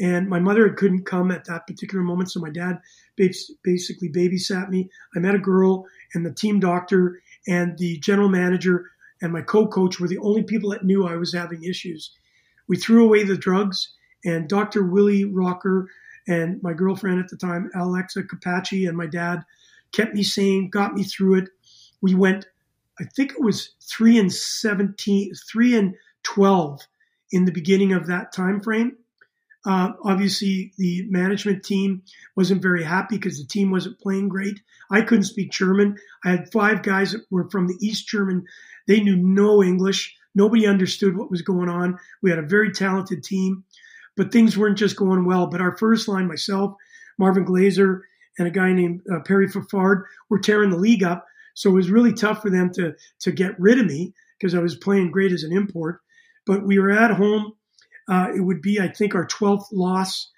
[0.00, 2.80] And my mother couldn't come at that particular moment, so my dad
[3.16, 4.88] basically babysat me.
[5.14, 8.90] I met a girl, and the team doctor and the general manager
[9.22, 12.12] and my co-coach were the only people that knew I was having issues.
[12.68, 13.92] We threw away the drugs,
[14.24, 14.84] and Dr.
[14.84, 15.88] Willie Rocker
[16.26, 19.42] and my girlfriend at the time, Alexa Capacci, and my dad
[19.92, 21.48] kept me sane, got me through it.
[22.00, 22.46] We went,
[22.98, 25.94] I think it was three and 17, three and
[26.24, 26.80] 12
[27.32, 28.96] in the beginning of that time frame.
[29.66, 32.02] Uh, obviously, the management team
[32.34, 34.60] wasn't very happy because the team wasn't playing great.
[34.90, 35.98] I couldn't speak German.
[36.24, 38.46] I had five guys that were from the East German.
[38.88, 40.16] They knew no English.
[40.34, 41.98] Nobody understood what was going on.
[42.22, 43.64] We had a very talented team,
[44.16, 45.46] but things weren't just going well.
[45.46, 46.74] But our first line, myself,
[47.18, 48.00] Marvin Glazer,
[48.38, 51.26] and a guy named uh, Perry Fafard, were tearing the league up.
[51.54, 54.60] So it was really tough for them to to get rid of me because I
[54.60, 56.00] was playing great as an import
[56.50, 57.52] but we were at home.
[58.08, 60.32] Uh, it would be, I think, our 12th loss.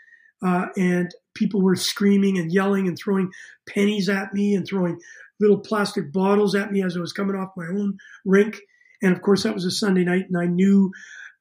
[0.45, 3.31] Uh, and people were screaming and yelling and throwing
[3.67, 5.01] pennies at me and throwing
[5.41, 7.97] little plastic bottles at me as I was coming off my own
[8.27, 8.61] rink.
[9.01, 10.93] And of course, that was a Sunday night, and I knew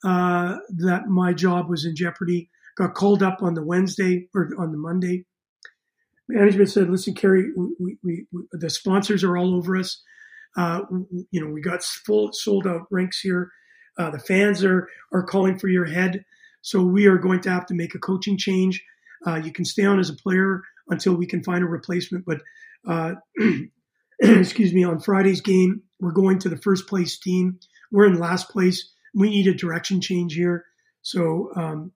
[0.06, 2.50] uh, that my job was in jeopardy.
[2.78, 5.26] Got called up on the Wednesday or on the Monday.
[6.30, 10.02] Management said, "Listen, Kerry, we, we, we the sponsors are all over us.
[10.56, 10.84] Uh,
[11.30, 13.52] you know, we got full sold out rinks here.
[13.98, 16.26] Uh, the fans are are calling for your head.
[16.62, 18.84] So we are going to have to make a coaching change.
[19.26, 22.26] Uh, you can stay on as a player until we can find a replacement.
[22.26, 22.42] But
[22.88, 23.16] uh,
[24.22, 27.60] excuse me, on Friday's game, we're going to the first place team.
[27.92, 28.92] We're in last place.
[29.14, 30.66] We need a direction change here.
[31.02, 31.92] So um,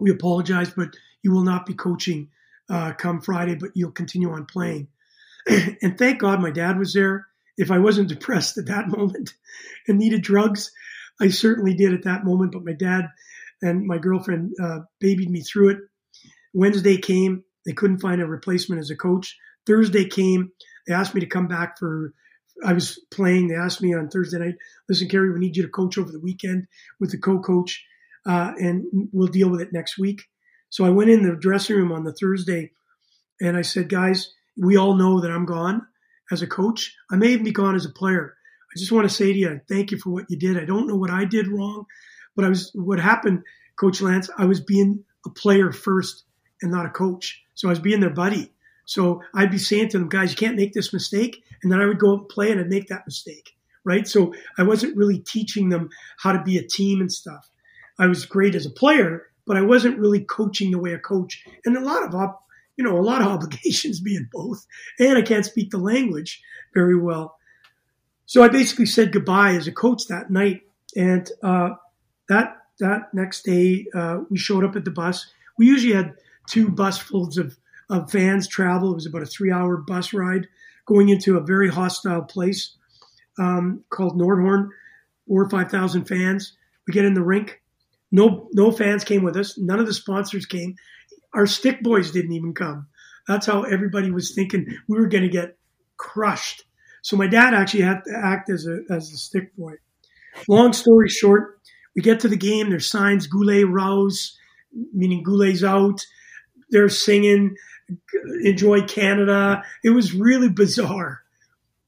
[0.00, 2.28] we apologize, but you will not be coaching
[2.70, 4.88] uh, come Friday, but you'll continue on playing.
[5.46, 7.26] and thank God my dad was there.
[7.56, 9.34] If I wasn't depressed at that moment
[9.86, 10.70] and needed drugs,
[11.20, 13.06] I certainly did at that moment, but my dad
[13.62, 15.78] and my girlfriend uh, babied me through it.
[16.54, 19.36] Wednesday came, they couldn't find a replacement as a coach.
[19.66, 20.52] Thursday came,
[20.86, 22.14] they asked me to come back for
[22.64, 23.48] I was playing.
[23.48, 24.54] They asked me on Thursday night,
[24.88, 26.66] listen, Kerry, we need you to coach over the weekend
[26.98, 27.84] with the co-coach,
[28.26, 30.22] uh, and we'll deal with it next week.
[30.70, 32.72] So I went in the dressing room on the Thursday,
[33.40, 35.86] and I said, guys, we all know that I'm gone
[36.30, 36.94] as a coach.
[37.10, 38.34] I may even be gone as a player.
[38.74, 40.58] I just want to say to you, thank you for what you did.
[40.58, 41.86] I don't know what I did wrong,
[42.36, 43.42] but I was what happened,
[43.76, 44.28] Coach Lance.
[44.36, 46.24] I was being a player first
[46.62, 47.42] and not a coach.
[47.54, 48.52] So I was being their buddy.
[48.84, 51.42] So I'd be saying to them, guys, you can't make this mistake.
[51.62, 53.50] And then I would go and play and I'd make that mistake.
[53.84, 54.06] Right.
[54.06, 55.88] So I wasn't really teaching them
[56.18, 57.48] how to be a team and stuff.
[57.98, 61.44] I was great as a player, but I wasn't really coaching the way a coach.
[61.64, 62.14] And a lot of,
[62.76, 64.66] you know, a lot of obligations being both.
[64.98, 66.42] And I can't speak the language
[66.74, 67.37] very well.
[68.28, 70.60] So I basically said goodbye as a coach that night.
[70.94, 71.70] And uh,
[72.28, 75.26] that that next day, uh, we showed up at the bus.
[75.56, 76.14] We usually had
[76.46, 77.58] two busfuls of
[77.88, 78.92] of fans travel.
[78.92, 80.46] It was about a three hour bus ride
[80.84, 82.76] going into a very hostile place
[83.38, 84.68] um, called Nordhorn,
[85.26, 86.52] or 5,000 fans.
[86.86, 87.62] We get in the rink.
[88.10, 89.58] No, no fans came with us.
[89.58, 90.76] None of the sponsors came.
[91.34, 92.88] Our stick boys didn't even come.
[93.26, 95.56] That's how everybody was thinking we were going to get
[95.98, 96.64] crushed.
[97.02, 99.74] So my dad actually had to act as a as a stick boy.
[100.48, 101.60] Long story short,
[101.96, 102.70] we get to the game.
[102.70, 104.36] There's signs Goulet Rouse,
[104.92, 106.04] meaning Goulet's out.
[106.70, 107.56] They're singing
[108.42, 109.62] enjoy Canada.
[109.82, 111.22] It was really bizarre.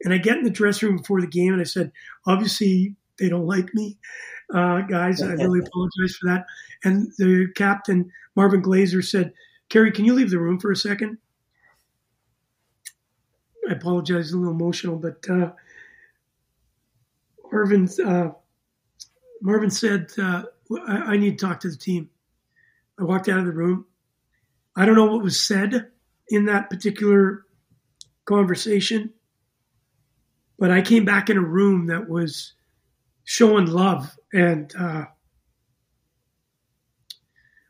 [0.03, 1.93] And I get in the dressing room before the game and I said,
[2.27, 3.99] obviously they don't like me,
[4.55, 5.23] uh, guys.
[5.23, 6.47] I really apologize for that.
[6.85, 9.33] And the captain, Marvin Glazer, said,
[9.69, 11.19] Kerry, can you leave the room for a second?
[13.69, 15.53] I apologize, a little emotional, but uh,
[17.53, 18.31] Marvin, uh,
[19.43, 20.45] Marvin said, uh,
[20.87, 22.11] I, I need to talk to the team.
[22.99, 23.87] I walked out of the room.
[24.77, 25.91] I don't know what was said
[26.29, 27.45] in that particular
[28.25, 29.13] conversation,
[30.59, 32.53] but I came back in a room that was
[33.25, 34.17] showing love.
[34.33, 35.07] And uh,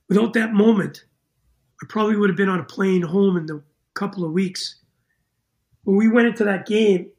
[0.09, 1.05] without that moment,
[1.83, 3.63] I probably would have been on a plane home in a
[3.95, 4.77] couple of weeks.
[5.85, 7.11] When we went into that game,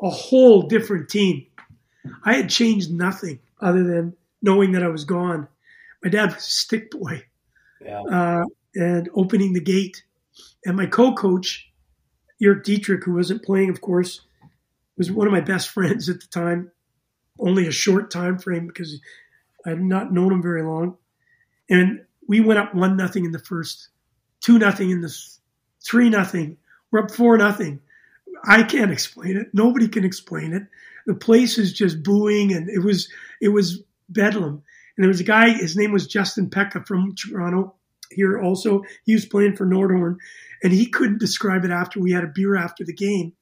[0.00, 1.46] a whole different team.
[2.24, 5.48] I had changed nothing other than knowing that I was gone.
[6.02, 7.24] My dad was a stick boy.
[7.80, 8.02] Yeah.
[8.02, 8.44] Uh,
[8.74, 10.04] and opening the gate.
[10.64, 11.70] And my co-coach,
[12.40, 14.20] Eric Dietrich, who wasn't playing, of course,
[14.96, 16.70] was one of my best friends at the time.
[17.40, 19.00] Only a short time frame because
[19.64, 20.96] I had not known him very long.
[21.70, 23.88] And we went up one nothing in the first,
[24.40, 25.14] two nothing in the
[25.84, 26.56] three nothing.
[26.90, 27.80] We're up four nothing.
[28.44, 29.48] I can't explain it.
[29.52, 30.62] Nobody can explain it.
[31.06, 33.08] The place is just booing, and it was
[33.40, 34.62] it was bedlam.
[34.96, 35.50] And there was a guy.
[35.50, 37.74] His name was Justin Pekka from Toronto
[38.10, 38.82] here also.
[39.04, 40.16] He was playing for Nordhorn,
[40.62, 43.32] and he couldn't describe it after we had a beer after the game.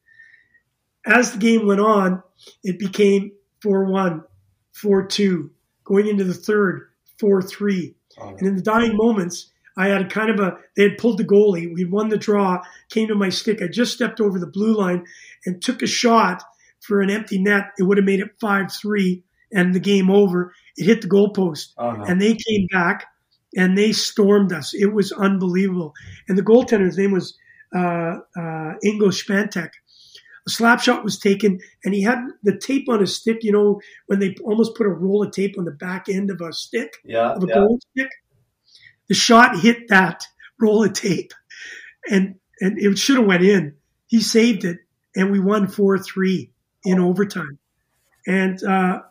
[1.05, 2.22] As the game went on,
[2.64, 3.32] it became
[3.62, 4.22] 4 1,
[4.72, 5.51] 4 2,
[5.84, 6.88] going into the third,
[7.18, 7.94] 4 3.
[8.18, 8.28] Oh.
[8.28, 11.72] And in the dying moments, I had kind of a, they had pulled the goalie.
[11.72, 13.61] We won the draw, came to my stick.
[13.62, 15.05] I just stepped over the blue line
[15.45, 16.43] and took a shot
[16.81, 17.72] for an empty net.
[17.79, 19.22] It would have made it 5 3
[19.53, 20.55] and the game over.
[20.77, 21.74] It hit the goalpost.
[21.79, 22.05] Oh, no.
[22.05, 23.07] And they came back
[23.57, 24.74] and they stormed us.
[24.74, 25.95] It was unbelievable.
[26.29, 27.37] And the goaltender's name was
[27.74, 29.70] uh, uh, Ingo Spantek.
[30.47, 33.39] A slap shot was taken, and he had the tape on his stick.
[33.43, 36.41] You know, when they almost put a roll of tape on the back end of
[36.41, 37.55] a stick, yeah, of a yeah.
[37.55, 38.11] goal stick.
[39.09, 40.24] The shot hit that
[40.59, 41.32] roll of tape,
[42.11, 43.74] and and it should have went in.
[44.07, 44.78] He saved it,
[45.14, 46.50] and we won four three
[46.84, 47.59] in overtime.
[48.26, 49.02] And uh,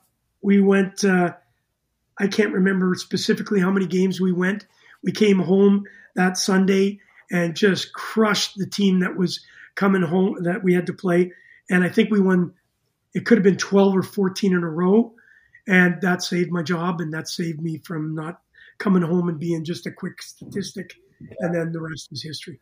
[0.41, 1.03] we went.
[1.03, 1.33] Uh,
[2.17, 4.65] I can't remember specifically how many games we went.
[5.03, 5.83] We came home
[6.15, 6.99] that Sunday
[7.31, 9.41] and just crushed the team that was
[9.75, 11.33] coming home that we had to play.
[11.69, 12.53] And I think we won,
[13.13, 15.13] it could have been 12 or 14 in a row.
[15.67, 18.41] And that saved my job and that saved me from not
[18.77, 20.93] coming home and being just a quick statistic.
[21.19, 21.35] Yeah.
[21.39, 22.59] And then the rest is history.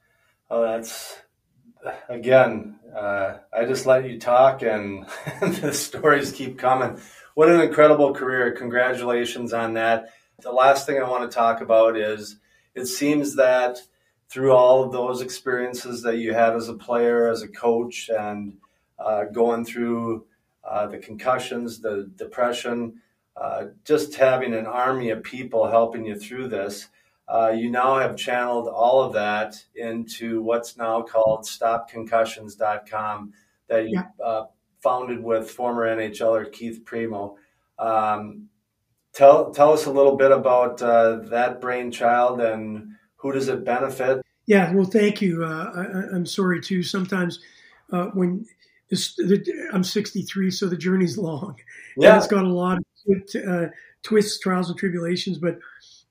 [0.49, 1.21] Oh, that's
[2.07, 5.05] again, uh, I just let you talk and
[5.41, 6.99] the stories keep coming
[7.33, 8.51] what an incredible career.
[8.51, 10.09] Congratulations on that.
[10.41, 12.37] The last thing I want to talk about is
[12.75, 13.79] it seems that
[14.29, 18.57] through all of those experiences that you had as a player, as a coach, and
[18.99, 20.25] uh, going through
[20.63, 23.01] uh, the concussions, the depression,
[23.35, 26.87] uh, just having an army of people helping you through this,
[27.27, 33.33] uh, you now have channeled all of that into what's now called StopConcussions.com
[33.69, 34.25] that you yeah.
[34.25, 34.45] Uh,
[34.81, 37.37] founded with former NHLer Keith Primeau.
[37.79, 38.49] Um,
[39.13, 44.21] tell tell us a little bit about uh, that brainchild and who does it benefit?
[44.45, 45.45] Yeah, well, thank you.
[45.45, 46.83] Uh, I, am sorry too.
[46.83, 47.39] Sometimes
[47.91, 48.45] uh, when
[48.89, 51.55] this, the, I'm 63, so the journey's long.
[51.97, 52.09] Yeah.
[52.09, 52.83] And it's got a lot of
[53.47, 53.67] uh,
[54.03, 55.37] twists, trials, and tribulations.
[55.37, 55.59] But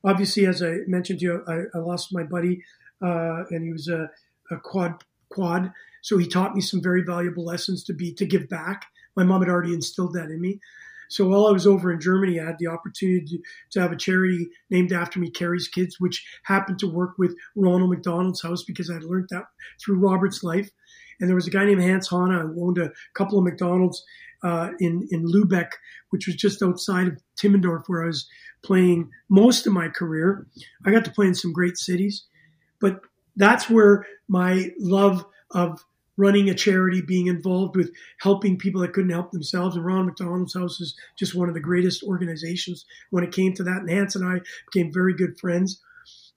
[0.04, 2.62] obviously, as I mentioned to you, I, I lost my buddy,
[3.02, 4.10] uh, and he was a,
[4.50, 5.72] a quad quad.
[6.02, 8.86] So he taught me some very valuable lessons to be to give back.
[9.16, 10.60] My mom had already instilled that in me.
[11.08, 13.38] So while I was over in Germany, I had the opportunity to,
[13.72, 17.90] to have a charity named after me, Kerry's Kids, which happened to work with Ronald
[17.90, 19.44] McDonald's house because I learned that
[19.78, 20.70] through Robert's life.
[21.20, 24.02] And there was a guy named Hans Hanna who owned a couple of McDonald's
[24.42, 25.70] uh, in in Lubeck,
[26.10, 28.28] which was just outside of Timmendorf, where I was
[28.62, 30.46] playing most of my career.
[30.84, 32.24] I got to play in some great cities,
[32.80, 33.00] but
[33.36, 35.84] that's where my love of
[36.16, 37.90] running a charity, being involved with
[38.20, 39.76] helping people that couldn't help themselves.
[39.76, 43.62] And Ronald McDonald's House is just one of the greatest organizations when it came to
[43.64, 43.78] that.
[43.78, 44.40] And Hans and I
[44.70, 45.80] became very good friends.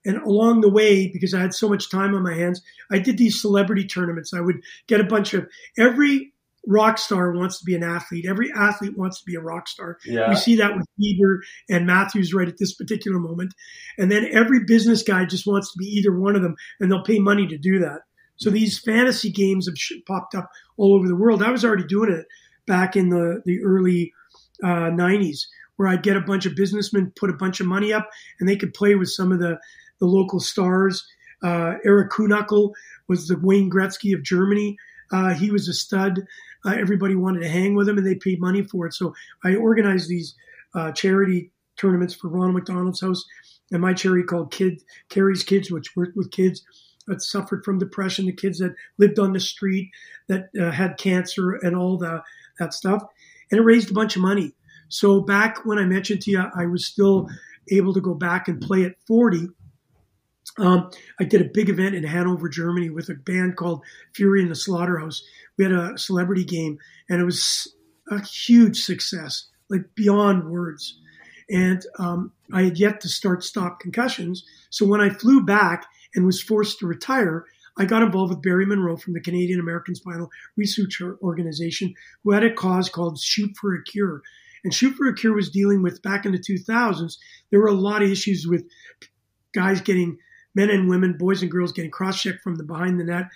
[0.04, 3.18] And along the way, because I had so much time on my hands, I did
[3.18, 4.32] these celebrity tournaments.
[4.32, 6.32] I would get a bunch of every
[6.66, 8.26] rock star wants to be an athlete.
[8.28, 9.98] Every athlete wants to be a rock star.
[10.04, 10.28] Yeah.
[10.28, 11.38] We see that with Bieber
[11.70, 13.54] and Matthews right at this particular moment.
[13.98, 17.04] And then every business guy just wants to be either one of them, and they'll
[17.04, 18.00] pay money to do that.
[18.36, 21.42] So these fantasy games have popped up all over the world.
[21.42, 22.26] I was already doing it
[22.66, 24.12] back in the, the early
[24.62, 25.40] uh, 90s,
[25.76, 28.08] where I'd get a bunch of businessmen, put a bunch of money up,
[28.40, 29.58] and they could play with some of the,
[30.00, 31.06] the local stars.
[31.42, 32.72] Uh, Erich Kühnhackl
[33.08, 34.76] was the Wayne Gretzky of Germany.
[35.12, 36.26] Uh, he was a stud.
[36.64, 38.94] Uh, everybody wanted to hang with him, and they paid money for it.
[38.94, 40.34] So I organized these
[40.74, 43.24] uh, charity tournaments for Ronald McDonald's House
[43.70, 46.64] and my charity called Kid Kerry's Kids, which worked with kids
[47.06, 49.90] that suffered from depression, the kids that lived on the street,
[50.28, 52.22] that uh, had cancer, and all the,
[52.58, 53.02] that stuff.
[53.50, 54.52] And it raised a bunch of money.
[54.88, 57.28] So back when I mentioned to you, I was still
[57.70, 59.48] able to go back and play at 40.
[60.58, 60.90] Um,
[61.20, 63.82] I did a big event in Hanover, Germany, with a band called
[64.14, 65.22] Fury in the Slaughterhouse.
[65.58, 66.78] We had a celebrity game,
[67.08, 67.74] and it was
[68.10, 70.98] a huge success, like beyond words.
[71.50, 74.44] And um, I had yet to start Stop Concussions.
[74.70, 77.44] So when I flew back and was forced to retire,
[77.78, 81.94] I got involved with Barry Munro from the Canadian American Spinal Research Organization,
[82.24, 84.22] who had a cause called Shoot for a Cure.
[84.64, 87.18] And Shoot for a Cure was dealing with back in the 2000s.
[87.50, 88.64] There were a lot of issues with
[89.52, 90.18] guys getting
[90.56, 93.26] men and women, boys and girls getting cross-checked from the behind the net,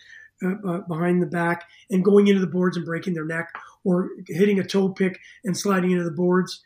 [0.43, 3.53] uh, uh, behind the back, and going into the boards and breaking their neck,
[3.85, 6.63] or hitting a toe pick and sliding into the boards.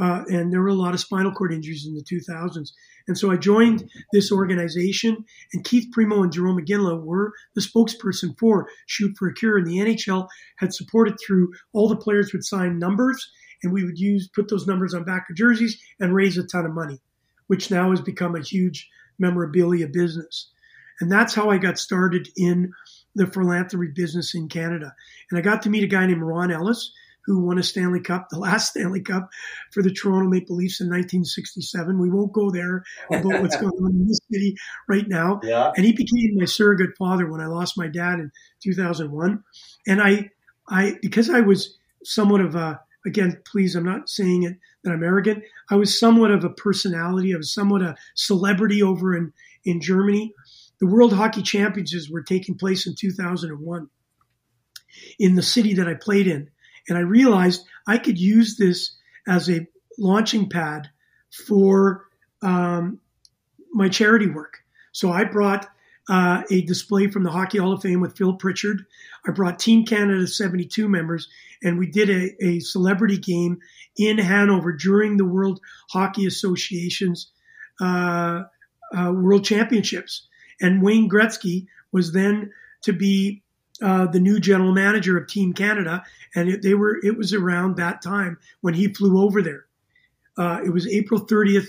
[0.00, 2.70] Uh, and there were a lot of spinal cord injuries in the 2000s.
[3.06, 8.38] And so I joined this organization, and Keith Primeau and Jarome Iginla were the spokesperson
[8.38, 9.58] for Shoot for a Cure.
[9.58, 13.30] And the NHL had supported through all the players would sign numbers,
[13.62, 16.64] and we would use put those numbers on back of jerseys and raise a ton
[16.64, 17.00] of money,
[17.48, 18.88] which now has become a huge
[19.20, 20.50] memorabilia business.
[21.00, 22.72] And that's how I got started in
[23.14, 24.94] the philanthropy business in Canada.
[25.30, 26.92] And I got to meet a guy named Ron Ellis,
[27.26, 29.30] who won a Stanley Cup, the last Stanley Cup
[29.72, 31.98] for the Toronto Maple Leafs in 1967.
[31.98, 34.56] We won't go there about what's going on in this city
[34.88, 35.40] right now.
[35.42, 35.72] Yeah.
[35.76, 38.30] And he became my surrogate father when I lost my dad in
[38.62, 39.42] 2001.
[39.86, 40.30] And I,
[40.68, 45.02] I, because I was somewhat of a, again, please, I'm not saying it that I'm
[45.02, 45.44] arrogant.
[45.70, 47.34] I was somewhat of a personality.
[47.34, 49.32] I was somewhat a celebrity over in,
[49.64, 50.32] in Germany.
[50.80, 53.88] The World Hockey Championships were taking place in 2001
[55.18, 56.50] in the city that I played in.
[56.88, 58.96] And I realized I could use this
[59.28, 59.66] as a
[59.98, 60.88] launching pad
[61.46, 62.06] for
[62.42, 63.00] um,
[63.72, 64.58] my charity work.
[64.92, 65.68] So I brought
[66.10, 68.84] uh, a display from the Hockey Hall of Fame with Phil Pritchard.
[69.26, 71.28] I brought Team Canada 72 members,
[71.62, 73.60] and we did a, a celebrity game
[73.96, 77.30] in Hanover during the World Hockey Association's
[77.80, 78.42] uh,
[78.92, 80.26] uh, World Championships.
[80.60, 82.50] And Wayne Gretzky was then
[82.82, 83.42] to be
[83.80, 86.02] uh, the new general manager of Team Canada,
[86.34, 86.98] and it, they were.
[87.02, 89.64] It was around that time when he flew over there.
[90.36, 91.68] Uh, it was April 30th,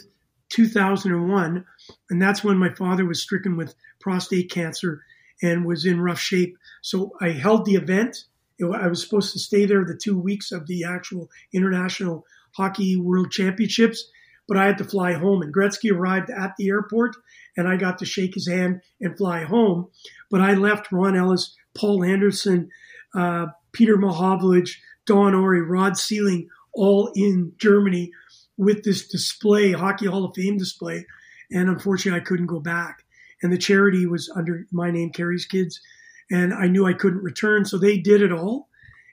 [0.50, 1.64] 2001,
[2.10, 5.04] and that's when my father was stricken with prostate cancer
[5.42, 6.58] and was in rough shape.
[6.82, 8.26] So I held the event.
[8.62, 12.26] I was supposed to stay there the two weeks of the actual International
[12.56, 14.08] Hockey World Championships,
[14.48, 15.42] but I had to fly home.
[15.42, 17.16] And Gretzky arrived at the airport,
[17.58, 19.88] and I got to shake his hand and fly home.
[20.30, 22.70] But I left Ron Ellis, Paul Henderson,
[23.16, 24.76] uh, Peter Mahovlich,
[25.06, 28.12] Don Awrey, Rod Seiling, all in Germany
[28.58, 31.06] with this display, Hockey Hall of Fame display.
[31.52, 33.04] And unfortunately, I couldn't go back.
[33.42, 35.82] And the charity was under my name, Kerry's Kids.
[36.30, 37.66] And I knew I couldn't return.
[37.66, 38.70] So they did it all.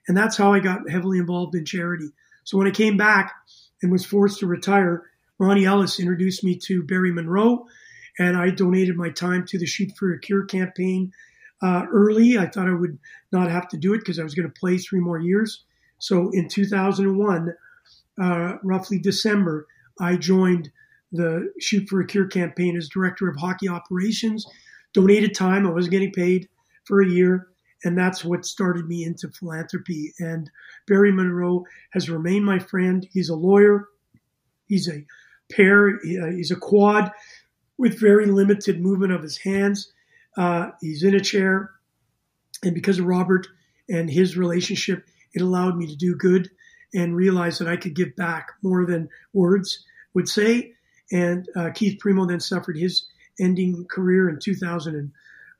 [0.07, 2.11] And that's how I got heavily involved in charity.
[2.45, 3.32] So when I came back
[3.82, 5.05] and was forced to retire,
[5.39, 7.66] Ronnie Ellis introduced me to Barry Munro.
[8.18, 11.12] And I donated my time to the Shoot for a Cure campaign
[11.62, 12.39] uh, early.
[12.39, 12.99] I thought I would
[13.32, 15.64] not have to do it because I was going to play three more years.
[15.99, 17.55] So in 2001,
[18.20, 19.66] uh, roughly December,
[20.01, 20.70] I joined
[21.12, 24.46] the Shoot for a Cure campaign as director of hockey operations.
[24.92, 25.66] Donated time.
[25.66, 26.48] I wasn't getting paid
[26.84, 27.48] for a year.
[27.84, 30.12] And that's what started me into philanthropy.
[30.18, 30.50] And
[30.86, 33.06] Barry Munro has remained my friend.
[33.12, 33.88] He's a lawyer.
[34.66, 35.04] He's a
[35.52, 35.96] pair.
[35.96, 37.12] Uh, he's a quad
[37.76, 39.92] with very limited movement of his hands.
[40.36, 41.70] Uh, he's in a chair.
[42.64, 43.46] And because of Robert
[43.88, 46.50] and his relationship, it allowed me to do good
[46.94, 49.84] and realize that I could give back more than words
[50.14, 50.72] would say.
[51.11, 53.06] And uh, Keith Primeau then suffered his
[53.40, 55.11] ending career in 2000, and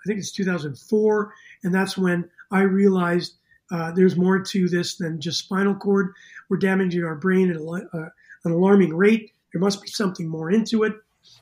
[0.05, 3.34] I think it's 2004, and that's when I realized
[3.70, 6.12] uh, there's more to this than just spinal cord.
[6.49, 8.09] We're damaging our brain at a, uh,
[8.44, 9.32] an alarming rate.
[9.53, 10.94] There must be something more into it.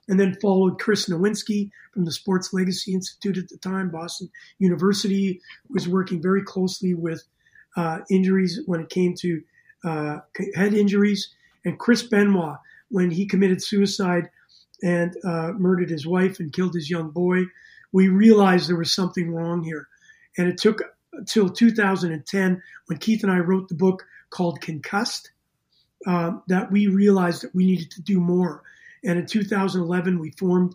[0.09, 5.41] And then followed Chris Nowinski from the Sports Legacy Institute at the time, Boston University,
[5.69, 7.23] was working very closely with
[7.77, 9.43] uh, injuries when it came to
[9.85, 10.19] uh,
[10.55, 11.31] head injuries.
[11.65, 12.59] And Chris Benoit,
[12.91, 14.31] when he committed suicide
[14.83, 17.45] and uh, murdered his wife and killed his young boy,
[17.93, 19.89] we realized there was something wrong here.
[20.37, 20.83] And it took
[21.13, 25.31] until 2010, when Keith and I wrote the book called Concussed,
[26.07, 28.63] um, that we realized that we needed to do more.
[29.03, 30.75] And in 2011, we formed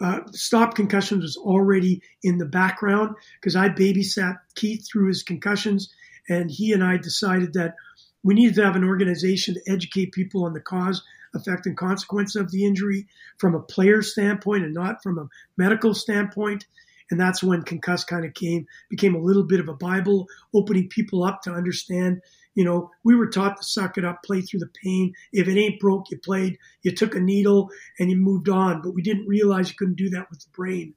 [0.00, 5.92] uh, Stop Concussions was already in the background because I babysat Keith through his concussions,
[6.28, 7.74] and he and I decided that
[8.22, 11.02] we needed to have an organization to educate people on the cause,
[11.34, 13.06] effect, and consequence of the injury
[13.38, 16.66] from a player standpoint and not from a medical standpoint.
[17.10, 20.88] And that's when Concuss kind of came, became a little bit of a Bible, opening
[20.88, 22.22] people up to understand.
[22.54, 25.12] You know, we were taught to suck it up, play through the pain.
[25.32, 28.80] If it ain't broke, you played, you took a needle and you moved on.
[28.80, 30.94] But we didn't realize you couldn't do that with the brain.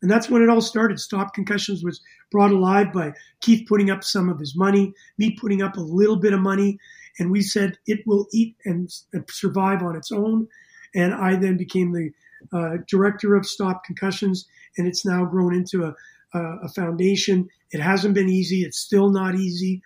[0.00, 1.00] And that's when it all started.
[1.00, 2.00] Stop Concussions was
[2.30, 6.16] brought alive by Keith putting up some of his money, me putting up a little
[6.16, 6.78] bit of money,
[7.18, 8.90] and we said it will eat and
[9.28, 10.48] survive on its own.
[10.94, 12.10] And I then became the
[12.52, 14.46] uh, director of Stop Concussions,
[14.76, 15.94] and it's now grown into a,
[16.32, 17.48] a, a foundation.
[17.70, 18.62] It hasn't been easy.
[18.62, 19.82] It's still not easy,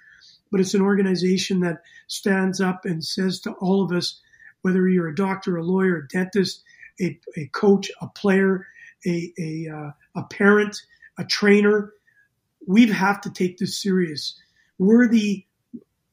[0.51, 4.21] but it's an organization that stands up and says to all of us,
[4.61, 6.63] whether you're a doctor, a lawyer, a dentist,
[7.01, 8.67] a, a coach, a player,
[9.07, 10.77] a, a, uh, a parent,
[11.19, 11.93] a trainer,
[12.67, 14.39] we have to take this serious.
[14.79, 15.45] We're the,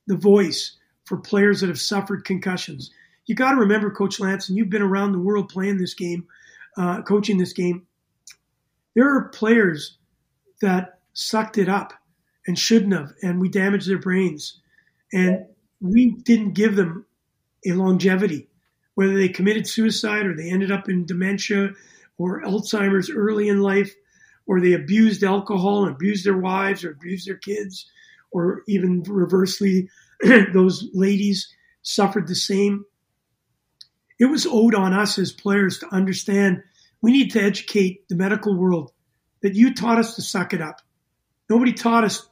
[0.07, 0.77] the voice
[1.09, 2.91] for players that have suffered concussions.
[3.25, 6.27] You got to remember, Coach Lance, and you've been around the world playing this game,
[6.77, 7.87] uh, coaching this game.
[8.93, 9.97] There are players
[10.61, 11.93] that sucked it up
[12.45, 14.61] and shouldn't have, and we damaged their brains.
[15.11, 15.47] And
[15.81, 17.07] we didn't give them
[17.65, 18.47] a longevity,
[18.93, 21.71] whether they committed suicide or they ended up in dementia
[22.19, 23.95] or Alzheimer's early in life,
[24.45, 27.89] or they abused alcohol and abused their wives or abused their kids,
[28.31, 29.89] or even reversely,
[30.53, 32.85] those ladies suffered the same.
[34.19, 36.63] It was owed on us as players to understand
[37.01, 38.91] we need to educate the medical world
[39.41, 40.81] that you taught us to suck it up.
[41.49, 42.29] Nobody taught us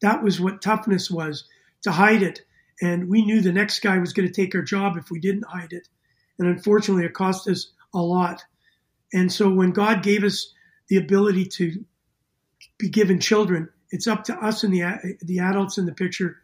[0.00, 1.44] that was what toughness was
[1.82, 2.40] to hide it.
[2.80, 5.46] And we knew the next guy was going to take our job if we didn't
[5.48, 5.88] hide it.
[6.38, 8.44] And unfortunately, it cost us a lot.
[9.12, 10.52] And so when God gave us
[10.88, 11.84] the ability to
[12.78, 16.36] be given children, it's up to us and the, the adults in the picture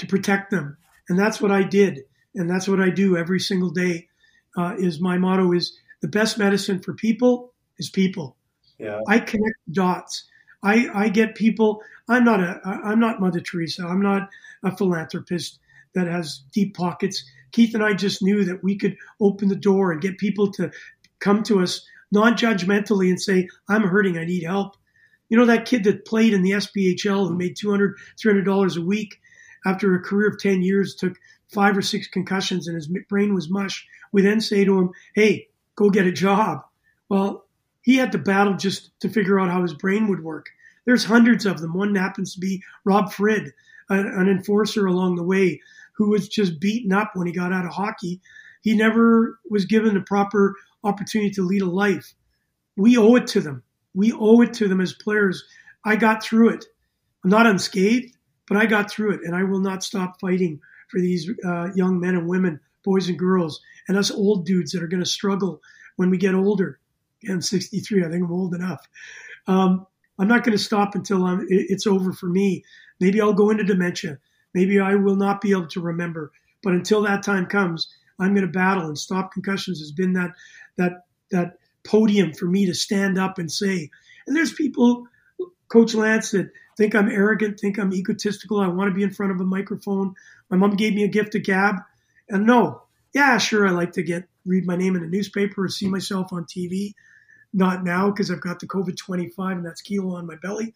[0.00, 0.76] to protect them.
[1.08, 2.00] And that's what I did.
[2.34, 4.08] And that's what I do every single day
[4.56, 8.36] uh, is my motto is the best medicine for people is people.
[8.78, 9.00] Yeah.
[9.06, 10.24] I connect dots.
[10.62, 11.82] I, I get people.
[12.08, 12.60] I'm not a.
[12.64, 13.84] I'm not Mother Teresa.
[13.84, 14.28] I'm not
[14.62, 15.58] a philanthropist
[15.94, 17.24] that has deep pockets.
[17.52, 20.70] Keith and I just knew that we could open the door and get people to
[21.18, 24.76] come to us non-judgmentally and say, I'm hurting, I need help.
[25.28, 29.20] You know, that kid that played in the SPHL who made $200, $300 a week
[29.66, 31.14] after a career of 10 years, took
[31.48, 33.86] five or six concussions and his brain was mush.
[34.12, 36.60] We then say to him, hey, go get a job.
[37.08, 37.46] Well,
[37.82, 40.46] he had to battle just to figure out how his brain would work.
[40.86, 41.74] There's hundreds of them.
[41.74, 43.52] One happens to be Rob Frid,
[43.88, 45.60] an enforcer along the way
[45.94, 48.20] who was just beaten up when he got out of hockey.
[48.62, 50.54] He never was given the proper
[50.84, 52.14] opportunity to lead a life.
[52.76, 53.62] We owe it to them.
[53.94, 55.44] We owe it to them as players.
[55.84, 56.64] I got through it.
[57.24, 58.16] I'm not unscathed,
[58.50, 62.00] but I got through it, and I will not stop fighting for these uh, young
[62.00, 65.62] men and women, boys and girls, and us old dudes that are going to struggle
[65.94, 66.80] when we get older.
[67.28, 68.04] I'm 63.
[68.04, 68.84] I think I'm old enough.
[69.46, 69.86] Um,
[70.18, 72.64] I'm not going to stop until I'm, it's over for me.
[72.98, 74.18] Maybe I'll go into dementia.
[74.52, 76.32] Maybe I will not be able to remember.
[76.60, 77.86] But until that time comes,
[78.18, 78.86] I'm going to battle.
[78.86, 80.32] And Stop Concussions has been that
[80.76, 83.90] that that podium for me to stand up and say.
[84.26, 85.06] And there's people
[85.68, 86.50] Coach Lance that
[86.80, 88.58] think I'm arrogant, think I'm egotistical.
[88.58, 90.14] I want to be in front of a microphone.
[90.48, 91.74] My mom gave me a gift of gab.
[92.30, 95.68] And no, yeah, sure, I like to get read my name in a newspaper or
[95.68, 96.94] see myself on TV.
[97.52, 100.72] Not now because I've got the COVID 25 and that's kilo on my belly.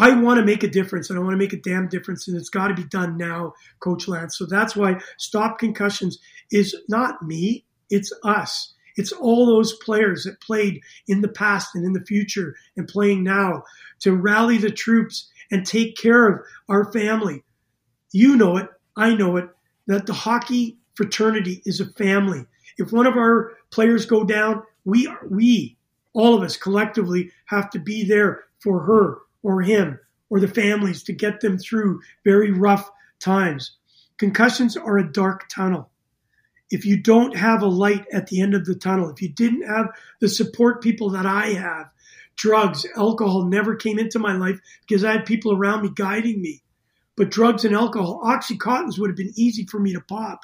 [0.00, 2.36] I want to make a difference and I want to make a damn difference and
[2.36, 4.36] it's got to be done now, Coach Lance.
[4.36, 6.18] So that's why Stop Concussions
[6.50, 8.74] is not me, it's us.
[8.98, 13.22] It's all those players that played in the past and in the future and playing
[13.22, 13.62] now
[14.00, 17.44] to rally the troops and take care of our family.
[18.12, 19.48] You know it, I know it,
[19.86, 22.44] that the hockey fraternity is a family.
[22.76, 25.76] If one of our players go down, we are, we,
[26.12, 31.04] all of us collectively have to be there for her or him or the families
[31.04, 33.76] to get them through very rough times.
[34.16, 35.88] Concussions are a dark tunnel.
[36.70, 39.66] If you don't have a light at the end of the tunnel, if you didn't
[39.66, 39.86] have
[40.20, 41.90] the support people that I have,
[42.36, 46.62] drugs, alcohol never came into my life because I had people around me guiding me.
[47.16, 50.40] But drugs and alcohol, Oxycontins would have been easy for me to pop.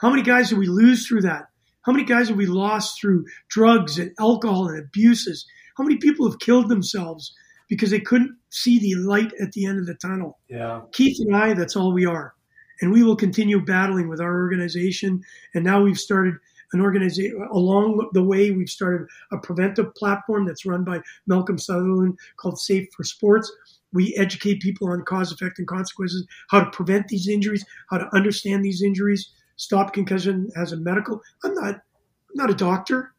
[0.00, 1.46] How many guys did we lose through that?
[1.82, 5.46] How many guys have we lost through drugs and alcohol and abuses?
[5.76, 7.32] How many people have killed themselves
[7.68, 10.38] because they couldn't see the light at the end of the tunnel.
[10.48, 10.82] Yeah.
[10.92, 12.34] Keith and I, that's all we are.
[12.80, 15.22] And we will continue battling with our organization.
[15.54, 16.34] And now we've started
[16.72, 18.50] an organization along the way.
[18.50, 23.50] We've started a preventive platform that's run by Malcolm Sutherland called Safe for Sports.
[23.92, 28.14] We educate people on cause, effect, and consequences, how to prevent these injuries, how to
[28.14, 29.30] understand these injuries.
[29.56, 31.22] Stop concussion as a medical.
[31.44, 31.74] I'm not.
[31.76, 33.14] I'm not a doctor.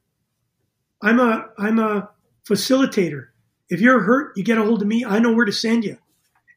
[1.02, 1.48] I'm a.
[1.58, 2.10] I'm a
[2.48, 3.28] facilitator.
[3.70, 5.04] If you're hurt, you get a hold of me.
[5.04, 5.98] I know where to send you.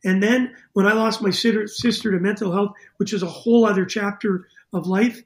[0.04, 3.84] And then when I lost my sister to mental health, which is a whole other
[3.84, 5.22] chapter of life,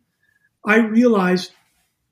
[0.67, 1.53] I realized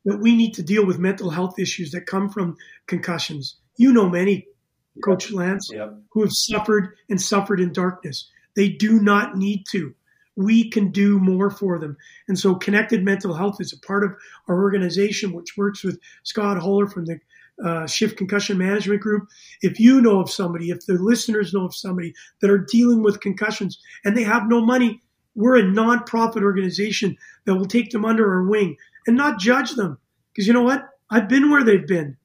[0.04, 2.56] that we need to deal with mental health issues that come from
[2.86, 3.56] concussions.
[3.76, 5.02] You know many, yep.
[5.04, 5.94] Coach Lance, yep.
[6.10, 8.28] who have suffered and suffered in darkness.
[8.54, 9.94] They do not need to.
[10.34, 11.96] We can do more for them.
[12.26, 14.12] And so Connected Mental Health is a part of
[14.48, 17.20] our organization, which works with Scott Holler from the
[17.64, 19.28] uh, Shift Concussion Management Group.
[19.60, 23.20] If you know of somebody, if the listeners know of somebody that are dealing with
[23.20, 25.00] concussions and they have no money,
[25.34, 27.16] we're a nonprofit organization
[27.46, 28.76] that will take them under our wing
[29.06, 29.98] and not judge them.
[30.32, 30.82] Because you know what?
[31.10, 32.16] I've been where they've been.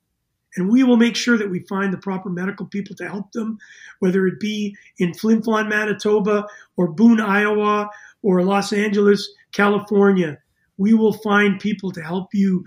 [0.55, 3.59] And we will make sure that we find the proper medical people to help them,
[3.99, 6.47] whether it be in Flin Flon, Manitoba,
[6.77, 7.89] or Boone, Iowa,
[8.23, 10.39] or Los Angeles, California.
[10.77, 12.65] We will find people to help you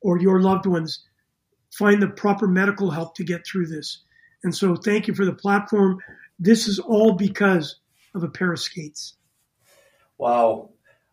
[0.00, 1.07] or your loved ones
[1.78, 4.02] find the proper medical help to get through this.
[4.42, 5.98] And so thank you for the platform.
[6.38, 7.76] This is all because
[8.14, 9.14] of a pair of skates.
[10.18, 10.70] Wow.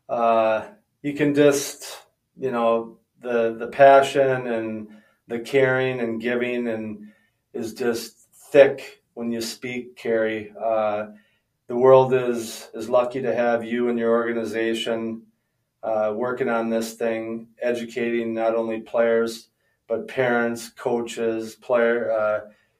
[0.09, 0.65] Uh,
[1.03, 1.85] you can just,
[2.35, 4.87] you know, the, the passion and
[5.27, 7.09] the caring and giving and
[7.53, 8.15] is just
[8.51, 10.51] thick when you speak, Kerry.
[10.59, 11.07] Uh,
[11.67, 15.23] the world is, is lucky to have you and your organization
[15.83, 19.49] uh, working on this thing, educating not only players,
[19.87, 22.39] but parents, coaches, player, uh,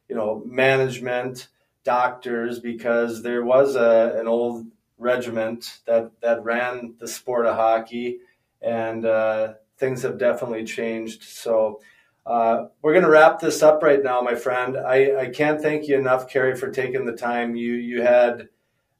[0.10, 1.48] you know, management,
[1.84, 4.66] doctors, because there was a, an old
[4.98, 8.20] regiment that, that ran the sport of hockey,
[8.62, 11.24] and uh, things have definitely changed.
[11.24, 11.82] So
[12.26, 14.78] uh, we're going to wrap this up right now, my friend.
[14.78, 17.56] I, I can't thank you enough, Kerry, for taking the time.
[17.56, 18.50] You you had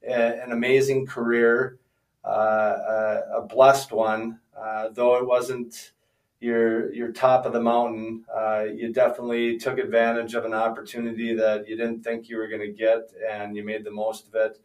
[0.08, 1.80] a, an amazing career,
[2.24, 5.94] uh, a, a, blessed one, uh, though it wasn't
[6.46, 8.26] you're top of the mountain.
[8.34, 12.62] Uh, you definitely took advantage of an opportunity that you didn't think you were going
[12.62, 14.60] to get, and you made the most of it.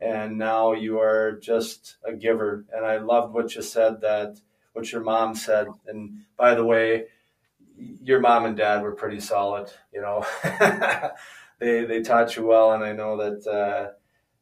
[0.00, 2.64] And now you are just a giver.
[2.72, 4.40] And I loved what you said that
[4.72, 5.68] what your mom said.
[5.86, 7.04] And by the way,
[8.02, 9.70] your mom and dad were pretty solid.
[9.92, 10.26] You know,
[11.58, 13.92] they they taught you well, and I know that uh,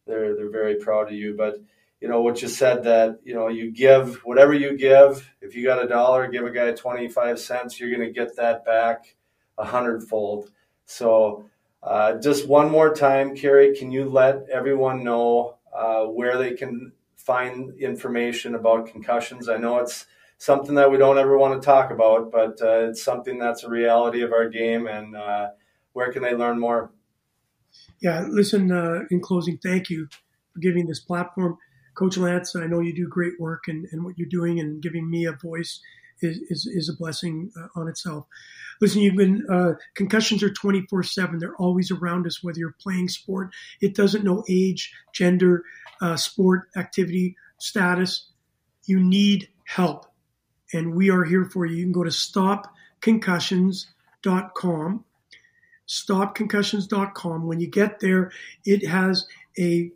[0.06, 1.34] they're they're very proud of you.
[1.36, 1.56] But
[2.00, 5.30] you know what you said that you know you give whatever you give.
[5.40, 8.64] If you got a dollar give a guy 25 cents you're going to get that
[8.64, 9.14] back
[9.58, 10.50] a hundredfold.
[10.86, 11.44] So
[11.82, 16.92] uh, just one more time Kerry can you let everyone know uh, where they can
[17.16, 19.48] find information about concussions?
[19.48, 20.06] I know it's
[20.38, 23.68] something that we don't ever want to talk about but uh, it's something that's a
[23.68, 25.48] reality of our game and uh,
[25.92, 26.92] where can they learn more?
[28.00, 30.08] Yeah listen uh, in closing thank you
[30.54, 31.58] for giving this platform
[32.00, 35.10] Coach Lance, I know you do great work and, and what you're doing and giving
[35.10, 35.82] me a voice
[36.22, 38.24] is, is, is a blessing uh, on itself.
[38.80, 41.38] Listen, you've been, uh, concussions are 24 7.
[41.38, 43.50] They're always around us, whether you're playing sport.
[43.82, 45.62] It doesn't know age, gender,
[46.00, 48.30] uh, sport, activity, status.
[48.86, 50.06] You need help.
[50.72, 51.76] And we are here for you.
[51.76, 55.04] You can go to stopconcussions.com
[55.90, 57.48] stopconcussions.com.
[57.48, 58.30] When you get there,
[58.64, 59.26] it has
[59.58, 59.90] a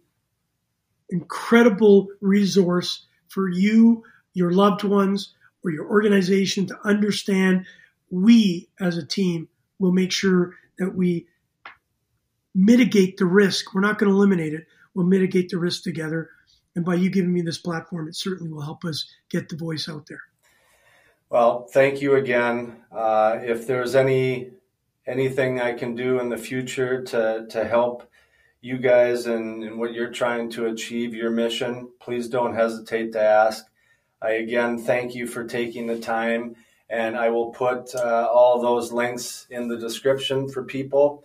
[1.10, 4.02] incredible resource for you,
[4.32, 7.66] your loved ones, or your organization to understand.
[8.10, 9.48] We as a team
[9.78, 11.26] will make sure that we
[12.54, 13.74] mitigate the risk.
[13.74, 14.66] We're not going to eliminate it.
[14.94, 16.30] We'll mitigate the risk together.
[16.76, 19.88] And by you giving me this platform, it certainly will help us get the voice
[19.88, 20.22] out there.
[21.30, 22.76] Well, thank you again.
[22.92, 24.50] Uh, if there's any
[25.06, 28.08] anything I can do in the future to to help
[28.64, 33.20] you guys and, and what you're trying to achieve, your mission, please don't hesitate to
[33.20, 33.66] ask.
[34.22, 36.56] I again thank you for taking the time,
[36.88, 41.24] and I will put uh, all those links in the description for people.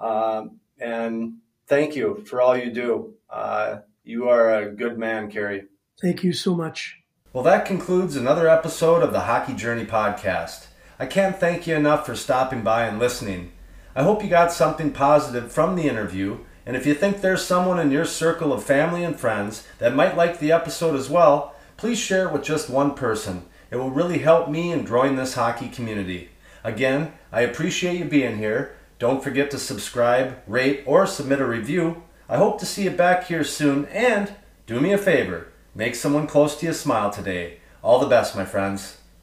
[0.00, 1.34] Um, and
[1.68, 3.14] thank you for all you do.
[3.30, 5.66] Uh, you are a good man, Kerry.
[6.02, 6.98] Thank you so much.
[7.32, 10.66] Well, that concludes another episode of the Hockey Journey podcast.
[10.98, 13.52] I can't thank you enough for stopping by and listening.
[13.94, 16.38] I hope you got something positive from the interview,
[16.70, 20.16] and if you think there's someone in your circle of family and friends that might
[20.16, 23.44] like the episode as well, please share it with just one person.
[23.72, 26.28] It will really help me in growing this hockey community.
[26.62, 28.76] Again, I appreciate you being here.
[29.00, 32.04] Don't forget to subscribe, rate, or submit a review.
[32.28, 34.36] I hope to see you back here soon, and
[34.68, 37.58] do me a favor make someone close to you smile today.
[37.82, 38.99] All the best, my friends.